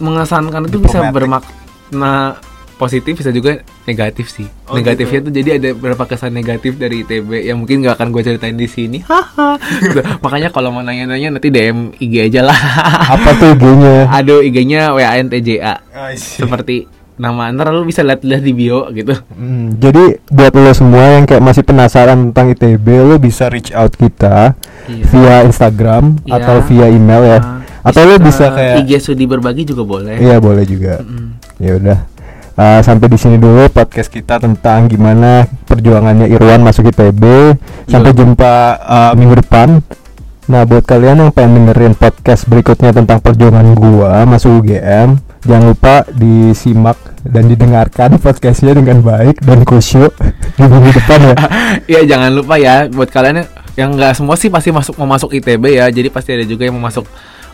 mengesankan 0.00 0.64
itu 0.64 0.80
bisa 0.80 1.12
Diplomatic. 1.12 1.59
Bermakna 1.90 2.38
positif 2.80 3.12
bisa 3.12 3.28
juga 3.28 3.60
negatif 3.84 4.32
sih. 4.32 4.48
Oh, 4.64 4.72
Negatifnya 4.72 5.20
gitu. 5.20 5.26
tuh 5.28 5.34
jadi 5.36 5.50
ada 5.60 5.68
beberapa 5.76 6.08
kesan 6.08 6.32
negatif 6.32 6.80
dari 6.80 7.04
ITB 7.04 7.44
yang 7.44 7.60
mungkin 7.60 7.84
gak 7.84 8.00
akan 8.00 8.08
gue 8.08 8.22
ceritain 8.24 8.56
di 8.56 8.64
sini. 8.64 9.04
Haha. 9.10 9.60
Gitu. 9.60 10.00
Makanya 10.24 10.48
kalau 10.48 10.72
mau 10.72 10.80
nanya-nanya 10.80 11.36
nanti 11.36 11.52
DM 11.52 11.92
IG 12.00 12.32
aja 12.32 12.40
lah. 12.40 12.56
Apa 13.14 13.36
tuh 13.36 13.52
IG-nya? 13.52 14.08
Aduh 14.08 14.40
IG-nya 14.40 14.96
WANTJA 14.96 15.74
seperti 16.16 16.88
nama 17.20 17.52
ntar 17.52 17.68
lu 17.68 17.84
bisa 17.84 18.00
lihat-lihat 18.00 18.40
di 18.40 18.56
bio 18.56 18.88
gitu. 18.96 19.12
Hmm, 19.36 19.76
jadi 19.76 20.16
buat 20.32 20.56
lo 20.56 20.72
semua 20.72 21.20
yang 21.20 21.28
kayak 21.28 21.44
masih 21.44 21.60
penasaran 21.60 22.32
tentang 22.32 22.56
ITB, 22.56 22.86
lo 22.96 23.20
bisa 23.20 23.52
reach 23.52 23.76
out 23.76 23.92
kita 23.92 24.56
Iya. 24.88 25.04
via 25.12 25.36
Instagram 25.44 26.16
Iya. 26.24 26.40
atau 26.40 26.56
via 26.64 26.88
email 26.88 27.22
ya. 27.28 27.38
Nah, 27.44 27.60
atau 27.84 28.08
lo 28.08 28.16
bisa 28.16 28.48
kayak 28.48 28.88
IG 28.88 29.04
Sudi 29.04 29.28
berbagi 29.28 29.68
juga 29.68 29.84
boleh. 29.84 30.16
Iya, 30.16 30.40
boleh 30.40 30.64
juga. 30.64 31.04
Mm. 31.04 31.39
Ya 31.60 31.76
udah. 31.76 31.98
Uh, 32.56 32.80
sampai 32.80 33.08
di 33.08 33.16
sini 33.16 33.36
dulu 33.36 33.68
podcast 33.68 34.08
kita 34.08 34.36
tentang 34.36 34.84
gimana 34.84 35.48
perjuangannya 35.64 36.28
Irwan 36.28 36.60
masuk 36.60 36.88
ITB. 36.88 37.22
Sampai 37.86 38.12
Iya. 38.12 38.18
jumpa 38.18 38.52
uh, 38.78 39.12
minggu 39.14 39.38
depan. 39.38 39.80
Nah, 40.44 40.66
buat 40.66 40.82
kalian 40.82 41.20
yang 41.20 41.30
pengen 41.30 41.62
dengerin 41.62 41.94
podcast 41.94 42.42
berikutnya 42.44 42.90
tentang 42.90 43.22
perjuangan 43.22 43.70
gua 43.70 44.26
masuk 44.26 44.58
UGM, 44.58 45.14
jangan 45.46 45.64
lupa 45.70 46.02
disimak 46.10 46.98
dan 47.22 47.46
didengarkan 47.46 48.18
podcastnya 48.18 48.74
dengan 48.74 48.98
baik 48.98 49.38
dan 49.40 49.62
khusyuk 49.62 50.10
di 50.58 50.64
minggu 50.66 50.90
depan 50.90 51.18
ya. 51.22 51.36
Iya 51.90 52.00
jangan 52.04 52.30
lupa 52.34 52.58
ya 52.58 52.90
buat 52.90 53.08
kalian 53.08 53.36
yang- 53.40 53.52
yang 53.78 53.90
nggak 53.94 54.12
semua 54.12 54.34
sih 54.34 54.50
pasti 54.50 54.74
masuk 54.74 54.98
mau 54.98 55.06
masuk 55.06 55.30
ITB 55.30 55.78
ya 55.78 55.86
jadi 55.86 56.10
pasti 56.10 56.34
ada 56.34 56.42
juga 56.42 56.66
yang 56.66 56.74
mau 56.74 56.84
masuk 56.84 57.06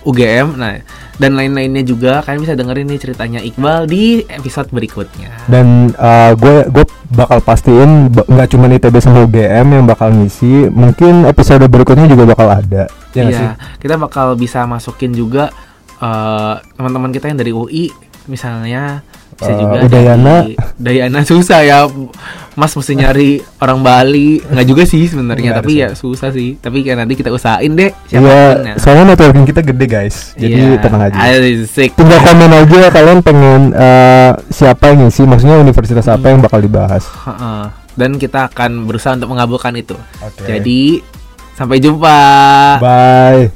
UGM 0.07 0.55
nah 0.55 0.79
dan 1.17 1.33
lain-lainnya 1.35 1.83
juga 1.83 2.21
kalian 2.23 2.45
bisa 2.45 2.55
dengerin 2.55 2.87
nih 2.93 3.01
ceritanya 3.01 3.41
Iqbal 3.41 3.89
di 3.89 4.21
episode 4.29 4.69
berikutnya 4.71 5.33
Dan 5.49 5.91
gue 6.37 6.57
gue 6.71 6.85
bakal 7.11 7.41
pastiin 7.41 8.13
nggak 8.13 8.49
cuma 8.53 8.67
ITB 8.69 8.97
sama 8.99 9.25
UGM 9.25 9.67
yang 9.79 9.85
bakal 9.87 10.11
ngisi, 10.11 10.69
mungkin 10.69 11.25
episode 11.25 11.63
berikutnya 11.71 12.11
juga 12.11 12.27
bakal 12.35 12.51
ada. 12.51 12.91
Ya 13.15 13.21
nggak 13.25 13.35
sih? 13.35 13.47
Iya 13.47 13.53
kita 13.81 13.95
bakal 13.97 14.37
bisa 14.37 14.67
masukin 14.67 15.15
juga 15.17 15.55
eh, 16.03 16.55
teman-teman 16.77 17.15
kita 17.15 17.31
yang 17.33 17.39
dari 17.39 17.53
UI 17.55 17.89
misalnya 18.27 19.07
bisa 19.37 19.47
Eh, 19.47 19.59
juga 19.59 19.77
Udayana. 19.83 20.37
dari 20.43 20.53
Udayana 20.75 21.21
susah 21.23 21.61
ya 21.61 21.85
Mas 22.53 22.73
mesti 22.73 22.97
nyari 22.97 23.31
orang 23.59 23.79
Bali 23.79 24.41
nggak 24.41 24.65
juga 24.65 24.83
sih 24.83 25.05
sebenarnya 25.05 25.53
tapi 25.55 25.71
sih. 25.71 25.85
ya 25.85 25.89
susah 25.93 26.29
sih 26.31 26.57
tapi 26.57 26.81
kayak 26.81 26.99
nanti 26.99 27.13
kita 27.15 27.29
usahain 27.29 27.69
deh 27.71 27.93
Iya, 28.07 28.17
siapa 28.17 28.25
pun 28.25 28.65
ya 28.65 28.75
soalnya 28.77 29.05
networking 29.07 29.45
kita 29.45 29.61
gede 29.63 29.87
guys, 29.87 30.17
jadi 30.35 30.57
Iya, 30.57 30.81
tenang 30.81 31.03
aja. 31.05 31.17
Asik. 31.21 31.91
Tinggal 31.93 32.17
komen 32.19 32.51
aja 32.51 32.81
kalian 32.89 33.19
pengen 33.21 33.63
eh, 33.71 34.33
siapa 34.49 34.89
yang 34.89 35.05
ngisi, 35.05 35.23
maksudnya 35.23 35.57
universitas 35.57 36.07
apa 36.07 36.27
yang 36.27 36.41
bakal 36.41 36.59
dibahas. 36.59 37.05
Dan 37.93 38.17
kita 38.17 38.49
akan 38.49 38.85
berusaha 38.85 39.13
untuk 39.15 39.29
mengabulkan 39.29 39.73
itu. 39.73 39.97
Oke. 40.19 40.45
Jadi 40.47 41.01
sampai 41.53 41.77
jumpa. 41.77 42.19
Bye. 42.79 43.56